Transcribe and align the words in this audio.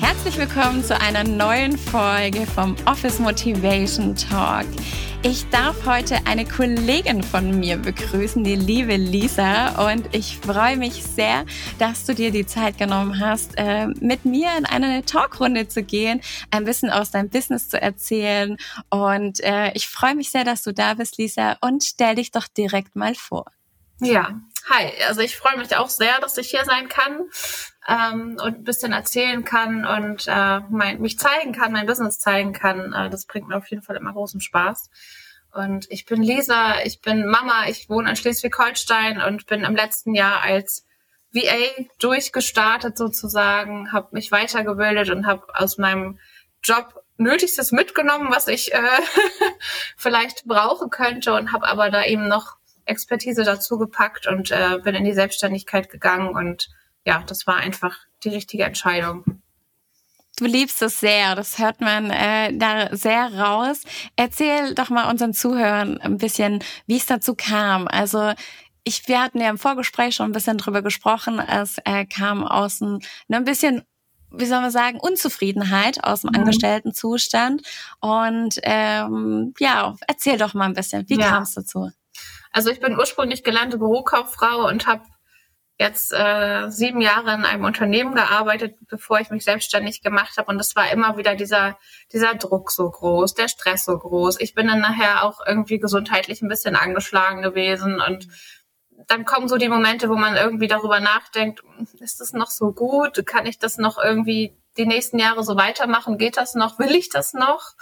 Herzlich 0.00 0.38
willkommen 0.38 0.82
zu 0.82 0.98
einer 0.98 1.24
neuen 1.24 1.76
Folge 1.76 2.46
vom 2.46 2.74
Office 2.86 3.18
Motivation 3.18 4.16
Talk. 4.16 4.64
Ich 5.22 5.46
darf 5.50 5.84
heute 5.84 6.16
eine 6.24 6.46
Kollegin 6.46 7.22
von 7.22 7.60
mir 7.60 7.76
begrüßen, 7.76 8.44
die 8.44 8.56
liebe 8.56 8.96
Lisa. 8.96 9.90
Und 9.90 10.14
ich 10.14 10.38
freue 10.38 10.78
mich 10.78 11.04
sehr, 11.04 11.44
dass 11.78 12.06
du 12.06 12.14
dir 12.14 12.30
die 12.30 12.46
Zeit 12.46 12.78
genommen 12.78 13.20
hast, 13.20 13.58
äh, 13.58 13.88
mit 14.00 14.24
mir 14.24 14.48
in 14.56 14.64
eine 14.64 15.04
Talkrunde 15.04 15.68
zu 15.68 15.82
gehen, 15.82 16.22
ein 16.50 16.64
bisschen 16.64 16.88
aus 16.88 17.10
deinem 17.10 17.28
Business 17.28 17.68
zu 17.68 17.78
erzählen. 17.78 18.56
Und 18.88 19.40
äh, 19.40 19.70
ich 19.74 19.86
freue 19.86 20.14
mich 20.14 20.30
sehr, 20.30 20.44
dass 20.44 20.62
du 20.62 20.72
da 20.72 20.94
bist, 20.94 21.18
Lisa. 21.18 21.58
Und 21.60 21.84
stell 21.84 22.14
dich 22.14 22.30
doch 22.30 22.48
direkt 22.48 22.96
mal 22.96 23.14
vor. 23.14 23.44
Ja, 24.00 24.40
hi. 24.70 24.90
Also 25.06 25.20
ich 25.20 25.36
freue 25.36 25.58
mich 25.58 25.76
auch 25.76 25.90
sehr, 25.90 26.18
dass 26.20 26.38
ich 26.38 26.48
hier 26.48 26.64
sein 26.64 26.88
kann 26.88 27.28
ähm, 27.88 28.38
und 28.42 28.58
ein 28.58 28.64
bisschen 28.64 28.92
erzählen 28.92 29.44
kann 29.44 29.84
und 29.84 30.26
äh, 30.28 30.60
mein, 30.70 31.00
mich 31.00 31.18
zeigen 31.18 31.52
kann, 31.52 31.72
mein 31.72 31.86
Business 31.86 32.18
zeigen 32.18 32.52
kann. 32.52 32.92
Äh, 32.92 33.10
das 33.10 33.26
bringt 33.26 33.48
mir 33.48 33.56
auf 33.56 33.68
jeden 33.68 33.82
Fall 33.82 33.96
immer 33.96 34.12
großen 34.12 34.40
Spaß. 34.40 34.90
Und 35.52 35.90
ich 35.90 36.06
bin 36.06 36.22
Lisa, 36.22 36.80
ich 36.84 37.00
bin 37.00 37.26
Mama, 37.26 37.66
ich 37.68 37.88
wohne 37.90 38.10
in 38.10 38.16
Schleswig-Holstein 38.16 39.20
und 39.20 39.46
bin 39.46 39.64
im 39.64 39.76
letzten 39.76 40.14
Jahr 40.14 40.40
als 40.42 40.86
VA 41.32 41.84
durchgestartet 41.98 42.96
sozusagen, 42.96 43.92
habe 43.92 44.08
mich 44.12 44.30
weitergebildet 44.30 45.10
und 45.10 45.26
habe 45.26 45.46
aus 45.54 45.78
meinem 45.78 46.18
Job 46.62 47.02
Nötigstes 47.18 47.72
mitgenommen, 47.72 48.28
was 48.30 48.48
ich 48.48 48.72
äh, 48.72 48.80
vielleicht 49.96 50.44
brauchen 50.44 50.90
könnte 50.90 51.34
und 51.34 51.52
habe 51.52 51.68
aber 51.68 51.90
da 51.90 52.04
eben 52.04 52.28
noch 52.28 52.56
Expertise 52.84 53.44
dazu 53.44 53.78
gepackt 53.78 54.26
und 54.26 54.50
äh, 54.50 54.78
bin 54.82 54.94
in 54.94 55.04
die 55.04 55.12
Selbstständigkeit 55.12 55.90
gegangen 55.90 56.34
und 56.34 56.68
ja, 57.04 57.22
das 57.26 57.46
war 57.46 57.56
einfach 57.56 57.96
die 58.24 58.30
richtige 58.30 58.64
Entscheidung. 58.64 59.24
Du 60.36 60.46
liebst 60.46 60.80
es 60.82 60.98
sehr, 60.98 61.34
das 61.34 61.58
hört 61.58 61.80
man 61.80 62.10
äh, 62.10 62.56
da 62.56 62.94
sehr 62.96 63.34
raus. 63.34 63.82
Erzähl 64.16 64.74
doch 64.74 64.88
mal 64.88 65.10
unseren 65.10 65.34
Zuhörern 65.34 65.98
ein 65.98 66.16
bisschen, 66.16 66.64
wie 66.86 66.96
es 66.96 67.06
dazu 67.06 67.34
kam. 67.34 67.86
Also 67.86 68.32
ich, 68.82 69.06
wir 69.08 69.20
hatten 69.20 69.40
ja 69.40 69.50
im 69.50 69.58
Vorgespräch 69.58 70.14
schon 70.14 70.30
ein 70.30 70.32
bisschen 70.32 70.58
drüber 70.58 70.82
gesprochen. 70.82 71.38
Es 71.38 71.76
äh, 71.84 72.06
kam 72.06 72.44
aus 72.44 72.80
ein, 72.80 73.00
ne, 73.28 73.36
ein 73.36 73.44
bisschen 73.44 73.82
wie 74.34 74.46
soll 74.46 74.60
man 74.60 74.70
sagen, 74.70 74.98
Unzufriedenheit 74.98 76.02
aus 76.04 76.22
dem 76.22 76.30
mhm. 76.30 76.40
Angestelltenzustand. 76.40 77.62
Und 78.00 78.58
ähm, 78.62 79.54
ja, 79.58 79.94
erzähl 80.06 80.38
doch 80.38 80.54
mal 80.54 80.64
ein 80.64 80.74
bisschen, 80.74 81.08
wie 81.08 81.18
ja. 81.18 81.28
kam 81.28 81.42
es 81.42 81.52
dazu? 81.52 81.90
Also 82.50 82.70
ich 82.70 82.80
bin 82.80 82.98
ursprünglich 82.98 83.44
gelernte 83.44 83.78
Bürokauffrau 83.78 84.68
und 84.68 84.86
habe 84.86 85.02
jetzt 85.78 86.12
äh, 86.12 86.68
sieben 86.68 87.00
Jahre 87.00 87.34
in 87.34 87.44
einem 87.44 87.64
Unternehmen 87.64 88.14
gearbeitet, 88.14 88.76
bevor 88.88 89.20
ich 89.20 89.30
mich 89.30 89.44
selbstständig 89.44 90.02
gemacht 90.02 90.36
habe. 90.36 90.50
Und 90.50 90.60
es 90.60 90.76
war 90.76 90.90
immer 90.92 91.16
wieder 91.16 91.34
dieser, 91.34 91.78
dieser 92.12 92.34
Druck 92.34 92.70
so 92.70 92.88
groß, 92.88 93.34
der 93.34 93.48
Stress 93.48 93.84
so 93.84 93.98
groß. 93.98 94.40
Ich 94.40 94.54
bin 94.54 94.68
dann 94.68 94.80
nachher 94.80 95.24
auch 95.24 95.40
irgendwie 95.46 95.78
gesundheitlich 95.78 96.42
ein 96.42 96.48
bisschen 96.48 96.76
angeschlagen 96.76 97.42
gewesen 97.42 98.00
und 98.00 98.28
dann 99.08 99.24
kommen 99.24 99.48
so 99.48 99.56
die 99.56 99.68
Momente, 99.68 100.08
wo 100.08 100.14
man 100.14 100.36
irgendwie 100.36 100.68
darüber 100.68 101.00
nachdenkt, 101.00 101.62
ist 101.98 102.20
das 102.20 102.32
noch 102.32 102.50
so 102.50 102.72
gut? 102.72 103.26
Kann 103.26 103.46
ich 103.46 103.58
das 103.58 103.78
noch 103.78 103.98
irgendwie 103.98 104.56
die 104.76 104.86
nächsten 104.86 105.18
Jahre 105.18 105.44
so 105.44 105.56
weitermachen? 105.56 106.18
Geht 106.18 106.36
das 106.36 106.54
noch? 106.54 106.78
Will 106.78 106.94
ich 106.94 107.08
das 107.08 107.34
noch? 107.34 107.72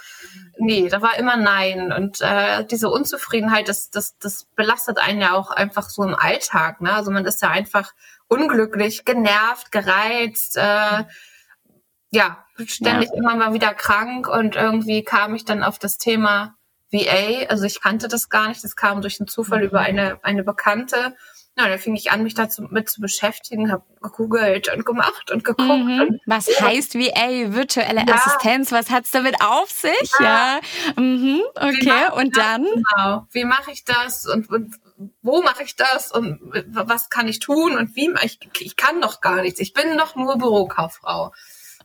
Nee, 0.57 0.89
da 0.89 1.01
war 1.01 1.17
immer 1.17 1.37
Nein. 1.37 1.91
Und 1.93 2.21
äh, 2.21 2.65
diese 2.65 2.89
Unzufriedenheit, 2.89 3.69
das, 3.69 3.89
das, 3.89 4.17
das 4.17 4.45
belastet 4.55 4.97
einen 4.97 5.21
ja 5.21 5.33
auch 5.33 5.51
einfach 5.51 5.89
so 5.89 6.03
im 6.03 6.15
Alltag. 6.15 6.81
Ne? 6.81 6.93
Also 6.93 7.11
man 7.11 7.25
ist 7.25 7.41
ja 7.41 7.49
einfach 7.49 7.91
unglücklich, 8.27 9.05
genervt, 9.05 9.71
gereizt, 9.71 10.57
äh, 10.57 11.03
ja, 12.11 12.45
ständig 12.65 13.09
ja. 13.09 13.17
immer 13.17 13.35
mal 13.35 13.53
wieder 13.53 13.73
krank 13.73 14.27
und 14.27 14.55
irgendwie 14.55 15.03
kam 15.03 15.33
ich 15.33 15.45
dann 15.45 15.63
auf 15.63 15.79
das 15.79 15.97
Thema 15.97 16.55
VA. 16.91 17.45
Also 17.47 17.63
ich 17.63 17.81
kannte 17.81 18.07
das 18.07 18.29
gar 18.29 18.49
nicht. 18.49 18.63
Das 18.63 18.75
kam 18.75 19.01
durch 19.01 19.19
einen 19.19 19.27
Zufall 19.27 19.59
mhm. 19.59 19.65
über 19.65 19.79
eine, 19.79 20.19
eine 20.23 20.43
Bekannte. 20.43 21.15
Ja, 21.57 21.67
da 21.67 21.77
fing 21.77 21.95
ich 21.95 22.11
an, 22.11 22.23
mich 22.23 22.33
dazu 22.33 22.63
mit 22.63 22.89
zu 22.89 23.01
beschäftigen, 23.01 23.71
habe 23.71 23.83
gegoogelt 24.01 24.73
und 24.73 24.85
gemacht 24.85 25.31
und 25.31 25.43
geguckt. 25.43 25.69
Mhm. 25.69 26.01
Und, 26.01 26.21
was 26.25 26.47
ja. 26.47 26.61
heißt 26.61 26.95
VA, 26.95 27.53
virtuelle 27.53 28.05
ja. 28.07 28.15
Assistenz? 28.15 28.71
Was 28.71 28.89
hat's 28.89 29.11
damit 29.11 29.35
auf 29.41 29.69
sich? 29.69 30.11
Ja. 30.19 30.59
ja. 30.95 31.01
Mhm. 31.01 31.41
Okay, 31.55 32.11
und 32.15 32.37
dann? 32.37 32.65
Genau. 32.65 33.27
Wie 33.31 33.43
mache 33.43 33.71
ich 33.71 33.83
das 33.83 34.25
und, 34.27 34.49
und 34.49 34.75
wo 35.21 35.41
mache 35.41 35.63
ich 35.63 35.75
das 35.75 36.11
und 36.11 36.39
was 36.67 37.09
kann 37.09 37.27
ich 37.27 37.39
tun 37.39 37.75
und 37.75 37.95
wie? 37.95 38.13
Ich, 38.23 38.39
ich 38.59 38.75
kann 38.77 39.01
doch 39.01 39.19
gar 39.19 39.41
nichts. 39.41 39.59
Ich 39.59 39.73
bin 39.73 39.97
doch 39.97 40.15
nur 40.15 40.37
Bürokauffrau. 40.37 41.33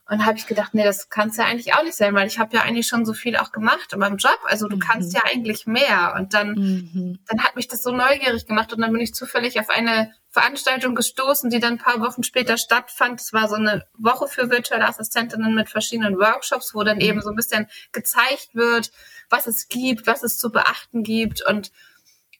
Und 0.08 0.24
habe 0.24 0.38
ich 0.38 0.46
gedacht, 0.46 0.72
nee, 0.72 0.84
das 0.84 1.08
kann's 1.08 1.36
ja 1.36 1.46
eigentlich 1.46 1.74
auch 1.74 1.82
nicht 1.82 1.96
sein, 1.96 2.14
weil 2.14 2.28
ich 2.28 2.38
habe 2.38 2.54
ja 2.54 2.62
eigentlich 2.62 2.86
schon 2.86 3.04
so 3.04 3.12
viel 3.12 3.36
auch 3.36 3.50
gemacht 3.50 3.92
in 3.92 3.98
meinem 3.98 4.18
Job. 4.18 4.38
Also 4.44 4.68
du 4.68 4.76
mhm. 4.76 4.80
kannst 4.80 5.12
ja 5.12 5.22
eigentlich 5.24 5.66
mehr. 5.66 6.14
Und 6.16 6.32
dann, 6.32 6.50
mhm. 6.50 7.18
dann 7.26 7.42
hat 7.42 7.56
mich 7.56 7.66
das 7.66 7.82
so 7.82 7.90
neugierig 7.90 8.46
gemacht 8.46 8.72
und 8.72 8.80
dann 8.80 8.92
bin 8.92 9.00
ich 9.00 9.14
zufällig 9.14 9.58
auf 9.58 9.68
eine 9.68 10.12
Veranstaltung 10.30 10.94
gestoßen, 10.94 11.50
die 11.50 11.58
dann 11.58 11.74
ein 11.74 11.78
paar 11.78 12.00
Wochen 12.00 12.22
später 12.22 12.56
stattfand. 12.56 13.20
Es 13.20 13.32
war 13.32 13.48
so 13.48 13.56
eine 13.56 13.84
Woche 13.94 14.28
für 14.28 14.48
virtuelle 14.48 14.86
Assistentinnen 14.86 15.54
mit 15.54 15.70
verschiedenen 15.70 16.18
Workshops, 16.18 16.72
wo 16.72 16.84
dann 16.84 17.00
eben 17.00 17.20
so 17.20 17.30
ein 17.30 17.36
bisschen 17.36 17.66
gezeigt 17.90 18.50
wird, 18.52 18.92
was 19.28 19.48
es 19.48 19.66
gibt, 19.66 20.06
was 20.06 20.22
es 20.22 20.38
zu 20.38 20.52
beachten 20.52 21.02
gibt. 21.02 21.44
Und 21.44 21.72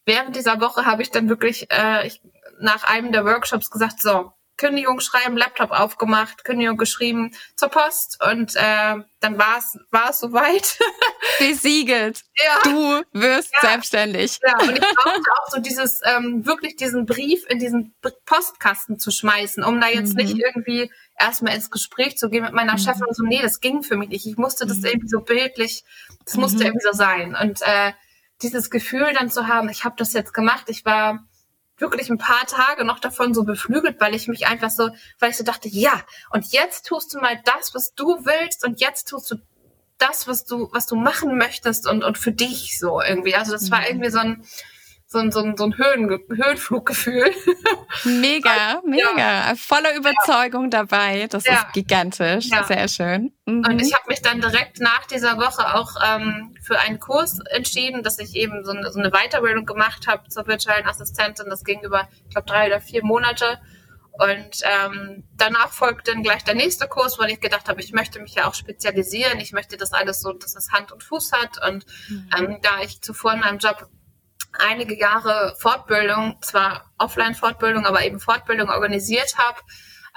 während 0.05 0.37
dieser 0.37 0.61
Woche 0.61 0.85
habe 0.85 1.01
ich 1.01 1.11
dann 1.11 1.27
wirklich 1.27 1.69
äh, 1.69 2.07
ich, 2.07 2.21
nach 2.59 2.85
einem 2.85 3.11
der 3.11 3.25
Workshops 3.25 3.69
gesagt, 3.69 4.01
so, 4.01 4.31
Kündigung 4.57 4.99
schreiben, 4.99 5.37
Laptop 5.37 5.71
aufgemacht, 5.71 6.43
Kündigung 6.43 6.77
geschrieben 6.77 7.31
zur 7.55 7.69
Post 7.69 8.23
und 8.23 8.55
äh, 8.55 8.95
dann 9.19 9.37
war 9.37 9.57
es 9.59 9.77
war 9.91 10.09
es 10.09 10.19
soweit. 10.19 10.79
Besiegelt. 11.39 12.23
Ja. 12.43 12.59
Du 12.63 13.03
wirst 13.13 13.53
ja. 13.53 13.69
selbstständig. 13.69 14.39
Ja, 14.45 14.59
und 14.59 14.77
ich 14.77 14.79
brauchte 14.95 15.31
auch 15.31 15.51
so 15.51 15.61
dieses 15.61 16.01
ähm, 16.03 16.45
wirklich 16.45 16.75
diesen 16.75 17.05
Brief 17.05 17.45
in 17.47 17.59
diesen 17.59 17.95
Postkasten 18.25 18.99
zu 18.99 19.11
schmeißen, 19.11 19.63
um 19.63 19.79
da 19.79 19.87
jetzt 19.87 20.15
mhm. 20.15 20.23
nicht 20.23 20.37
irgendwie 20.37 20.91
erstmal 21.17 21.55
ins 21.55 21.71
Gespräch 21.71 22.17
zu 22.17 22.29
gehen 22.29 22.43
mit 22.43 22.53
meiner 22.53 22.73
mhm. 22.73 22.79
Chefin 22.79 23.05
und 23.05 23.15
so, 23.15 23.23
nee, 23.23 23.41
das 23.41 23.59
ging 23.59 23.83
für 23.83 23.97
mich 23.97 24.09
nicht. 24.09 24.25
Ich 24.25 24.37
musste 24.37 24.65
das 24.65 24.77
mhm. 24.77 24.85
irgendwie 24.85 25.09
so 25.09 25.21
bildlich, 25.21 25.83
das 26.25 26.35
musste 26.35 26.59
mhm. 26.59 26.65
irgendwie 26.65 26.85
so 26.85 26.93
sein. 26.93 27.35
Und 27.39 27.61
äh, 27.61 27.93
dieses 28.41 28.69
Gefühl 28.69 29.13
dann 29.13 29.29
zu 29.29 29.47
haben, 29.47 29.69
ich 29.69 29.83
habe 29.83 29.95
das 29.97 30.13
jetzt 30.13 30.33
gemacht, 30.33 30.65
ich 30.67 30.85
war 30.85 31.26
wirklich 31.77 32.09
ein 32.09 32.17
paar 32.17 32.45
Tage 32.45 32.83
noch 32.83 32.99
davon 32.99 33.33
so 33.33 33.43
beflügelt, 33.43 33.99
weil 33.99 34.15
ich 34.15 34.27
mich 34.27 34.47
einfach 34.47 34.69
so, 34.69 34.89
weil 35.19 35.31
ich 35.31 35.37
so 35.37 35.43
dachte, 35.43 35.69
ja, 35.69 36.01
und 36.31 36.51
jetzt 36.51 36.87
tust 36.87 37.13
du 37.13 37.19
mal 37.19 37.39
das, 37.45 37.75
was 37.75 37.93
du 37.93 38.25
willst 38.25 38.65
und 38.65 38.79
jetzt 38.79 39.09
tust 39.09 39.31
du 39.31 39.35
das, 39.97 40.27
was 40.27 40.45
du, 40.45 40.69
was 40.71 40.87
du 40.87 40.95
machen 40.95 41.37
möchtest 41.37 41.87
und, 41.87 42.03
und 42.03 42.17
für 42.17 42.31
dich 42.31 42.77
so 42.79 43.01
irgendwie. 43.01 43.35
Also 43.35 43.51
das 43.51 43.71
war 43.71 43.79
mhm. 43.79 43.85
irgendwie 43.87 44.11
so 44.11 44.19
ein, 44.19 44.43
so 45.09 45.19
ein, 45.19 45.31
so 45.31 45.39
ein, 45.39 45.55
so 45.55 45.63
ein 45.63 45.77
Höhen, 45.77 46.09
Höhenfluggefühl. 46.09 47.33
Mega, 48.03 48.81
mega. 48.85 49.17
Ja. 49.17 49.55
Voller 49.55 49.95
Überzeugung 49.95 50.65
ja. 50.65 50.83
dabei. 50.83 51.27
Das 51.27 51.45
ja. 51.45 51.53
ist 51.53 51.71
gigantisch. 51.71 52.49
Sehr 52.67 52.87
schön. 52.89 53.31
Mhm. 53.45 53.63
Und 53.65 53.81
ich 53.81 53.93
habe 53.93 54.03
mich 54.09 54.21
dann 54.21 54.41
direkt 54.41 54.81
nach 54.81 55.05
dieser 55.05 55.37
Woche 55.37 55.75
auch 55.75 55.91
ähm, 56.05 56.53
für 56.61 56.77
einen 56.79 56.99
Kurs 56.99 57.39
entschieden, 57.51 58.03
dass 58.03 58.19
ich 58.19 58.35
eben 58.35 58.65
so 58.65 58.71
eine, 58.71 58.91
so 58.91 58.99
eine 58.99 59.11
Weiterbildung 59.11 59.65
gemacht 59.65 60.07
habe 60.07 60.27
zur 60.27 60.45
virtuellen 60.45 60.85
Assistentin. 60.85 61.49
Das 61.49 61.63
ging 61.63 61.81
über, 61.83 62.09
ich 62.25 62.31
glaube, 62.31 62.47
drei 62.47 62.67
oder 62.67 62.81
vier 62.81 63.05
Monate. 63.05 63.59
Und 64.11 64.61
ähm, 64.63 65.23
danach 65.37 65.71
folgt 65.71 66.09
dann 66.09 66.23
gleich 66.23 66.43
der 66.43 66.55
nächste 66.55 66.87
Kurs, 66.87 67.17
weil 67.17 67.29
ich 67.29 67.39
gedacht 67.39 67.69
habe, 67.69 67.79
ich 67.79 67.93
möchte 67.93 68.19
mich 68.19 68.33
ja 68.33 68.47
auch 68.47 68.55
spezialisieren. 68.55 69.39
Ich 69.39 69.53
möchte 69.53 69.77
das 69.77 69.93
alles 69.93 70.19
so, 70.19 70.33
dass 70.33 70.55
es 70.55 70.71
Hand 70.71 70.91
und 70.91 71.03
Fuß 71.03 71.31
hat. 71.31 71.65
Und 71.65 71.85
mhm. 72.09 72.29
ähm, 72.37 72.57
da 72.61 72.81
ich 72.81 73.01
zuvor 73.01 73.33
in 73.33 73.39
meinem 73.39 73.59
Job 73.59 73.87
einige 74.53 74.97
Jahre 74.97 75.55
Fortbildung, 75.57 76.37
zwar 76.41 76.91
Offline-Fortbildung, 76.97 77.85
aber 77.85 78.03
eben 78.03 78.19
Fortbildung 78.19 78.69
organisiert 78.69 79.37
habe, 79.37 79.59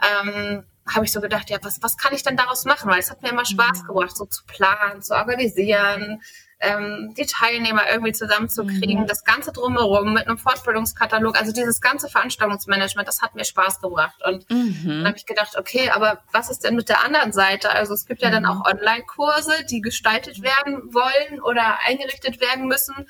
ähm, 0.03 0.65
habe 0.89 1.05
ich 1.05 1.13
so 1.13 1.21
gedacht, 1.21 1.51
ja, 1.51 1.59
was, 1.63 1.83
was 1.83 1.97
kann 1.97 2.15
ich 2.15 2.23
denn 2.23 2.37
daraus 2.37 2.65
machen? 2.65 2.91
Weil 2.91 3.01
es 3.01 3.11
hat 3.11 3.23
mir 3.23 3.31
immer 3.31 3.45
Spaß 3.45 3.83
mhm. 3.83 3.87
gebracht, 3.87 4.17
so 4.17 4.25
zu 4.25 4.45
planen, 4.47 5.03
zu 5.03 5.15
organisieren, 5.15 6.21
ähm, 6.61 7.15
die 7.17 7.27
Teilnehmer 7.27 7.83
irgendwie 7.91 8.13
zusammenzukriegen, 8.13 9.03
mhm. 9.03 9.07
das 9.07 9.25
Ganze 9.25 9.51
drumherum 9.53 10.13
mit 10.13 10.27
einem 10.27 10.37
Fortbildungskatalog, 10.37 11.39
also 11.39 11.53
dieses 11.53 11.81
ganze 11.81 12.09
Veranstaltungsmanagement, 12.09 13.09
das 13.09 13.23
hat 13.23 13.35
mir 13.35 13.45
Spaß 13.45 13.81
gebracht. 13.81 14.21
Und 14.27 14.49
mhm. 14.51 14.85
dann 14.85 15.07
habe 15.07 15.17
ich 15.17 15.27
gedacht, 15.27 15.57
okay, 15.57 15.91
aber 15.91 16.23
was 16.33 16.51
ist 16.51 16.65
denn 16.65 16.77
mit 16.77 16.89
der 16.89 17.03
anderen 17.03 17.33
Seite? 17.33 17.71
Also 17.71 17.95
es 17.95 18.05
gibt 18.05 18.21
ja 18.21 18.31
dann 18.31 18.43
mhm. 18.43 18.51
auch 18.51 18.67
Online-Kurse, 18.67 19.65
die 19.71 19.81
gestaltet 19.81 20.43
werden 20.43 20.93
wollen 20.93 21.41
oder 21.41 21.79
eingerichtet 21.87 22.41
werden 22.41 22.67
müssen 22.67 23.07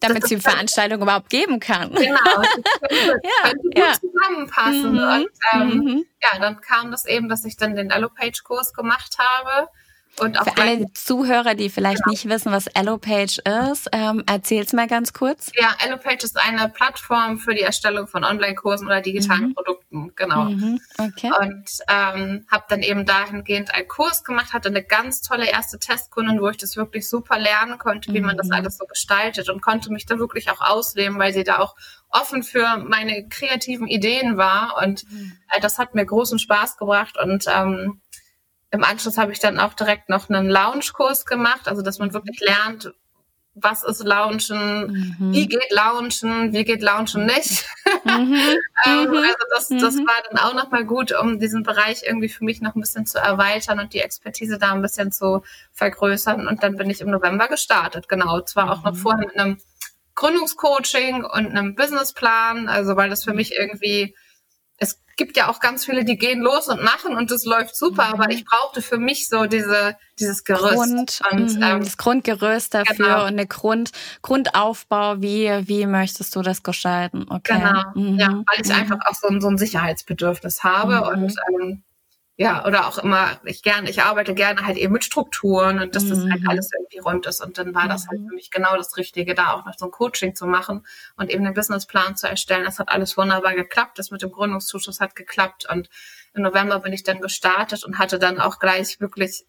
damit 0.00 0.26
sie 0.26 0.36
die 0.36 0.40
Veranstaltung 0.40 1.02
überhaupt 1.02 1.30
geben 1.30 1.60
kann. 1.60 1.92
Genau, 1.94 2.18
das 2.24 2.52
könnte, 2.52 2.64
ja, 3.22 3.50
könnte 3.50 3.62
gut 3.62 3.78
ja. 3.78 3.92
zusammenpassen. 3.92 4.92
Mhm. 4.92 4.98
Und 4.98 5.30
ähm, 5.52 5.68
mhm. 5.68 6.04
ja, 6.22 6.38
dann 6.38 6.60
kam 6.60 6.90
das 6.90 7.06
eben, 7.06 7.28
dass 7.28 7.44
ich 7.44 7.56
dann 7.56 7.76
den 7.76 7.92
Allopage-Kurs 7.92 8.72
gemacht 8.72 9.16
habe 9.18 9.68
Und 10.18 10.38
auch 10.38 10.44
Für 10.44 10.60
alle 10.60 10.92
Zuhörer, 10.92 11.54
die 11.54 11.70
vielleicht 11.70 12.02
genau. 12.02 12.10
nicht 12.10 12.28
wissen, 12.28 12.52
was 12.52 12.66
EloPage 12.66 13.38
ist, 13.70 13.88
ähm, 13.92 14.22
erzähl's 14.26 14.72
mal 14.72 14.86
ganz 14.86 15.12
kurz. 15.12 15.50
Ja, 15.54 15.74
EloPage 15.84 16.24
ist 16.24 16.38
eine 16.38 16.68
Plattform 16.68 17.38
für 17.38 17.54
die 17.54 17.62
Erstellung 17.62 18.06
von 18.06 18.24
Online-Kursen 18.24 18.86
oder 18.86 19.00
digitalen 19.00 19.48
mhm. 19.48 19.54
Produkten, 19.54 20.12
genau. 20.16 20.44
Mhm. 20.44 20.80
Okay. 20.98 21.30
Und 21.40 21.64
ähm, 21.88 22.46
habe 22.50 22.64
dann 22.68 22.82
eben 22.82 23.06
dahingehend 23.06 23.72
einen 23.72 23.88
Kurs 23.88 24.24
gemacht, 24.24 24.52
hatte 24.52 24.68
eine 24.68 24.82
ganz 24.82 25.22
tolle 25.22 25.48
erste 25.48 25.78
Testkundin, 25.78 26.40
wo 26.40 26.48
ich 26.48 26.58
das 26.58 26.76
wirklich 26.76 27.08
super 27.08 27.38
lernen 27.38 27.78
konnte, 27.78 28.12
wie 28.12 28.20
mhm. 28.20 28.26
man 28.26 28.36
das 28.36 28.48
mhm. 28.48 28.54
alles 28.54 28.76
so 28.76 28.84
gestaltet 28.86 29.48
und 29.48 29.62
konnte 29.62 29.90
mich 29.90 30.06
da 30.06 30.18
wirklich 30.18 30.50
auch 30.50 30.60
ausleben, 30.60 31.18
weil 31.18 31.32
sie 31.32 31.44
da 31.44 31.60
auch 31.60 31.76
offen 32.10 32.42
für 32.42 32.76
meine 32.78 33.26
kreativen 33.28 33.86
Ideen 33.86 34.36
war 34.36 34.76
und 34.82 35.10
mhm. 35.10 35.32
äh, 35.50 35.60
das 35.60 35.78
hat 35.78 35.94
mir 35.94 36.04
großen 36.04 36.38
Spaß 36.38 36.76
gebracht 36.76 37.16
und 37.16 37.44
ähm, 37.48 38.00
im 38.70 38.84
Anschluss 38.84 39.18
habe 39.18 39.32
ich 39.32 39.40
dann 39.40 39.58
auch 39.58 39.74
direkt 39.74 40.08
noch 40.08 40.28
einen 40.28 40.48
Lounge-Kurs 40.48 41.26
gemacht, 41.26 41.66
also 41.66 41.82
dass 41.82 41.98
man 41.98 42.12
wirklich 42.12 42.40
lernt, 42.40 42.92
was 43.54 43.82
ist 43.82 44.04
Launchen, 44.04 45.16
mhm. 45.18 45.32
wie 45.32 45.48
geht 45.48 45.70
Launchen, 45.70 46.52
wie 46.52 46.64
geht 46.64 46.82
Launchen 46.82 47.26
nicht. 47.26 47.66
Mhm. 48.04 48.34
ähm, 48.86 49.10
mhm. 49.10 49.16
also 49.16 49.44
das, 49.50 49.68
das 49.68 49.94
mhm. 49.96 50.06
war 50.06 50.22
dann 50.28 50.38
auch 50.38 50.54
nochmal 50.54 50.84
gut, 50.84 51.12
um 51.12 51.40
diesen 51.40 51.64
Bereich 51.64 52.02
irgendwie 52.04 52.28
für 52.28 52.44
mich 52.44 52.60
noch 52.60 52.74
ein 52.74 52.80
bisschen 52.80 53.06
zu 53.06 53.18
erweitern 53.18 53.80
und 53.80 53.92
die 53.92 54.00
Expertise 54.00 54.58
da 54.58 54.72
ein 54.72 54.82
bisschen 54.82 55.10
zu 55.10 55.42
vergrößern. 55.72 56.46
Und 56.46 56.62
dann 56.62 56.76
bin 56.76 56.90
ich 56.90 57.00
im 57.00 57.10
November 57.10 57.48
gestartet, 57.48 58.08
genau. 58.08 58.40
Zwar 58.42 58.70
auch 58.72 58.84
noch 58.84 58.92
mhm. 58.92 58.98
vorher 58.98 59.26
mit 59.26 59.36
einem 59.36 59.58
Gründungscoaching 60.14 61.24
und 61.24 61.46
einem 61.46 61.74
Businessplan, 61.74 62.68
also 62.68 62.96
weil 62.96 63.10
das 63.10 63.24
für 63.24 63.34
mich 63.34 63.52
irgendwie 63.58 64.14
gibt 65.20 65.36
ja 65.36 65.48
auch 65.48 65.60
ganz 65.60 65.84
viele, 65.84 66.06
die 66.06 66.16
gehen 66.16 66.40
los 66.40 66.68
und 66.68 66.82
machen 66.82 67.14
und 67.14 67.30
das 67.30 67.44
läuft 67.44 67.76
super, 67.76 68.08
mhm. 68.08 68.14
aber 68.14 68.30
ich 68.30 68.46
brauchte 68.46 68.80
für 68.80 68.96
mich 68.96 69.28
so 69.28 69.44
diese, 69.44 69.98
dieses 70.18 70.44
Gerüst. 70.44 70.74
Grund, 70.74 71.20
und, 71.30 71.56
mhm, 71.56 71.62
ähm, 71.62 71.84
das 71.84 71.98
Grundgerüst 71.98 72.72
dafür 72.72 72.94
genau. 72.96 73.22
und 73.24 73.28
eine 73.28 73.46
Grund, 73.46 73.90
Grundaufbau, 74.22 75.20
wie, 75.20 75.50
wie 75.68 75.84
möchtest 75.84 76.34
du 76.34 76.40
das 76.40 76.62
gestalten? 76.62 77.26
Okay. 77.28 77.58
Genau, 77.58 77.82
mhm. 77.94 78.18
ja, 78.18 78.28
weil 78.28 78.62
ich 78.62 78.68
mhm. 78.68 78.76
einfach 78.76 78.98
auch 79.04 79.14
so, 79.14 79.28
so 79.40 79.48
ein 79.48 79.58
Sicherheitsbedürfnis 79.58 80.64
habe 80.64 80.94
mhm. 80.94 81.24
und 81.24 81.34
ähm, 81.50 81.82
ja, 82.40 82.64
oder 82.64 82.88
auch 82.88 82.96
immer, 82.96 83.38
ich 83.44 83.62
gerne, 83.62 83.90
ich 83.90 84.02
arbeite 84.02 84.34
gerne 84.34 84.64
halt 84.64 84.78
eben 84.78 84.94
mit 84.94 85.04
Strukturen 85.04 85.78
und 85.78 85.94
dass 85.94 86.08
das 86.08 86.20
halt 86.20 86.40
mhm. 86.40 86.48
alles 86.48 86.70
irgendwie 86.72 87.00
rund 87.00 87.26
ist. 87.26 87.44
Und 87.44 87.58
dann 87.58 87.74
war 87.74 87.86
das 87.86 88.08
halt 88.08 88.18
für 88.26 88.34
mich 88.34 88.50
genau 88.50 88.78
das 88.78 88.96
Richtige, 88.96 89.34
da 89.34 89.52
auch 89.52 89.66
noch 89.66 89.74
so 89.76 89.84
ein 89.84 89.90
Coaching 89.90 90.34
zu 90.34 90.46
machen 90.46 90.86
und 91.18 91.28
eben 91.28 91.44
den 91.44 91.52
Businessplan 91.52 92.16
zu 92.16 92.30
erstellen. 92.30 92.64
Das 92.64 92.78
hat 92.78 92.88
alles 92.88 93.18
wunderbar 93.18 93.54
geklappt. 93.54 93.98
Das 93.98 94.10
mit 94.10 94.22
dem 94.22 94.32
Gründungszuschuss 94.32 95.00
hat 95.00 95.16
geklappt. 95.16 95.66
Und 95.70 95.90
im 96.32 96.40
November 96.40 96.78
bin 96.78 96.94
ich 96.94 97.02
dann 97.02 97.20
gestartet 97.20 97.84
und 97.84 97.98
hatte 97.98 98.18
dann 98.18 98.40
auch 98.40 98.58
gleich 98.58 99.00
wirklich 99.00 99.44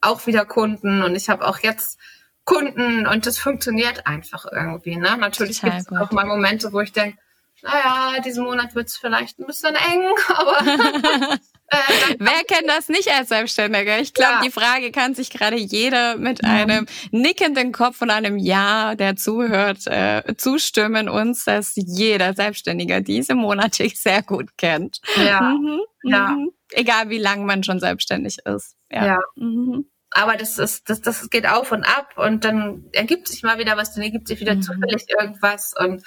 auch 0.00 0.28
wieder 0.28 0.44
Kunden. 0.44 1.02
Und 1.02 1.16
ich 1.16 1.28
habe 1.28 1.48
auch 1.48 1.58
jetzt 1.58 1.98
Kunden 2.44 3.08
und 3.08 3.26
das 3.26 3.40
funktioniert 3.40 4.06
einfach 4.06 4.46
irgendwie. 4.48 4.94
Ne? 4.94 5.16
Natürlich 5.16 5.62
gibt 5.62 5.74
es 5.74 5.88
auch 5.88 6.12
mal 6.12 6.24
Momente, 6.24 6.72
wo 6.72 6.78
ich 6.78 6.92
denke, 6.92 7.18
naja, 7.62 8.20
diesen 8.24 8.44
Monat 8.44 8.76
wird 8.76 8.86
es 8.86 8.96
vielleicht 8.96 9.40
ein 9.40 9.46
bisschen 9.46 9.74
eng, 9.74 10.04
aber 10.28 11.38
Äh, 11.68 11.76
Wer 12.18 12.44
kennt 12.46 12.68
das 12.68 12.88
nicht 12.88 13.10
als 13.10 13.28
Selbstständiger? 13.28 13.98
Ich 13.98 14.14
glaube, 14.14 14.34
ja. 14.34 14.40
die 14.44 14.50
Frage 14.50 14.92
kann 14.92 15.14
sich 15.14 15.30
gerade 15.30 15.56
jeder 15.56 16.16
mit 16.16 16.44
einem 16.44 16.86
nickenden 17.10 17.72
Kopf 17.72 18.02
und 18.02 18.10
einem 18.10 18.38
Ja, 18.38 18.94
der 18.94 19.16
zuhört, 19.16 19.86
äh, 19.86 20.36
zustimmen 20.36 21.08
uns, 21.08 21.44
dass 21.44 21.72
jeder 21.74 22.34
Selbstständiger 22.34 23.00
diese 23.00 23.34
Monate 23.34 23.88
sehr 23.94 24.22
gut 24.22 24.56
kennt. 24.56 25.00
Ja. 25.16 25.40
Mhm. 25.40 25.80
ja. 26.04 26.28
Mhm. 26.28 26.50
Egal 26.70 27.10
wie 27.10 27.18
lange 27.18 27.44
man 27.44 27.62
schon 27.62 27.80
selbstständig 27.80 28.38
ist. 28.44 28.76
Ja. 28.90 29.06
ja. 29.06 29.18
Mhm. 29.36 29.86
Aber 30.10 30.36
das 30.36 30.58
ist, 30.58 30.88
das, 30.88 31.00
das 31.02 31.28
geht 31.30 31.46
auf 31.46 31.72
und 31.72 31.84
ab 31.84 32.14
und 32.16 32.44
dann 32.44 32.86
ergibt 32.92 33.28
sich 33.28 33.42
mal 33.42 33.58
wieder 33.58 33.76
was, 33.76 33.94
dann 33.94 34.04
ergibt 34.04 34.28
sich 34.28 34.40
wieder 34.40 34.54
mhm. 34.54 34.62
zufällig 34.62 35.04
irgendwas 35.08 35.74
und 35.78 36.02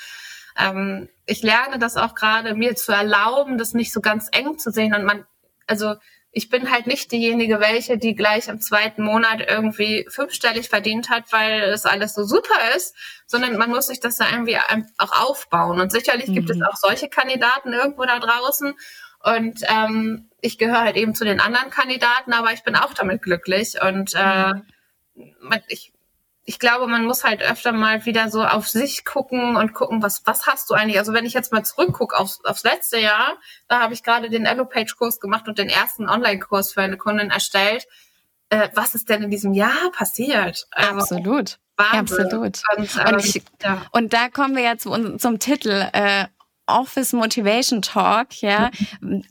ähm, 0.58 1.10
ich 1.26 1.44
lerne 1.44 1.80
das 1.80 1.96
auch 1.96 2.16
gerade, 2.16 2.56
mir 2.56 2.76
zu 2.76 2.92
erlauben, 2.92 3.58
das 3.58 3.74
nicht 3.74 3.94
so 3.94 4.02
ganz 4.02 4.28
eng 4.32 4.58
zu 4.58 4.72
sehen 4.72 4.96
und 4.96 5.04
man 5.04 5.26
also 5.70 5.96
ich 6.32 6.50
bin 6.50 6.72
halt 6.72 6.86
nicht 6.86 7.12
diejenige, 7.12 7.60
welche, 7.60 7.98
die 7.98 8.14
gleich 8.14 8.50
am 8.50 8.62
zweiten 8.62 9.02
Monat 9.02 9.42
irgendwie 9.48 10.06
fünfstellig 10.10 10.70
verdient 10.70 11.10
hat, 11.10 11.32
weil 11.32 11.62
es 11.64 11.86
alles 11.86 12.14
so 12.14 12.24
super 12.24 12.76
ist, 12.76 12.96
sondern 13.26 13.58
man 13.58 13.70
muss 13.70 13.88
sich 13.88 14.00
das 14.00 14.18
da 14.18 14.30
irgendwie 14.30 14.58
auch 14.98 15.28
aufbauen. 15.30 15.82
Und 15.82 15.92
sicherlich 15.92 16.28
mhm. 16.28 16.36
gibt 16.36 16.50
es 16.52 16.58
mhm. 16.58 16.64
auch 16.64 16.76
solche 16.76 17.10
Kandidaten 17.10 17.74
irgendwo 17.74 18.04
da 18.06 18.20
draußen. 18.20 18.76
Und 19.24 19.62
ähm, 19.68 20.30
ich 20.40 20.60
gehöre 20.60 20.82
halt 20.82 20.98
eben 20.98 21.16
zu 21.16 21.26
den 21.26 21.40
anderen 21.40 21.72
Kandidaten, 21.72 22.32
aber 22.32 22.54
ich 22.54 22.64
bin 22.64 22.76
auch 22.76 22.94
damit 22.94 23.24
glücklich. 23.24 23.82
Und 23.82 24.14
äh, 24.16 24.54
mhm. 25.16 25.54
ich 25.68 25.94
ich 26.50 26.58
glaube, 26.58 26.88
man 26.88 27.06
muss 27.06 27.24
halt 27.24 27.44
öfter 27.44 27.74
mal 27.74 28.08
wieder 28.08 28.32
so 28.32 28.44
auf 28.44 28.68
sich 28.68 29.06
gucken 29.06 29.56
und 29.56 29.76
gucken, 29.76 30.02
was, 30.02 30.26
was 30.26 30.48
hast 30.48 30.68
du 30.72 30.74
eigentlich? 30.74 30.98
Also 30.98 31.14
wenn 31.14 31.28
ich 31.28 31.34
jetzt 31.34 31.54
mal 31.54 31.64
zurückgucke 31.64 32.18
aufs, 32.18 32.44
aufs 32.44 32.64
letzte 32.64 32.98
Jahr, 32.98 33.38
da 33.68 33.82
habe 33.82 33.94
ich 33.94 34.02
gerade 34.02 34.32
den 34.32 34.48
Elopage-Kurs 34.48 35.20
gemacht 35.20 35.48
und 35.48 35.60
den 35.60 35.70
ersten 35.70 36.10
Online-Kurs 36.10 36.74
für 36.74 36.82
eine 36.82 36.98
Kundin 36.98 37.30
erstellt. 37.30 37.86
Äh, 38.50 38.70
was 38.74 38.96
ist 38.96 39.10
denn 39.10 39.22
in 39.22 39.30
diesem 39.30 39.54
Jahr 39.54 39.92
passiert? 39.92 40.68
Also, 40.72 41.16
Absolut. 41.16 41.60
Wahnsinn. 41.78 42.26
Absolut. 42.26 42.62
Und, 42.78 43.14
und, 43.14 43.26
ich, 43.26 43.44
ja. 43.62 43.86
und, 43.92 44.12
da 44.12 44.30
kommen 44.30 44.56
wir 44.56 44.64
ja 44.64 44.76
zu, 44.76 45.18
zum 45.18 45.38
Titel. 45.38 45.88
Äh, 45.94 46.26
Office 46.70 47.14
Motivation 47.14 47.82
Talk, 47.82 48.42
ja. 48.42 48.72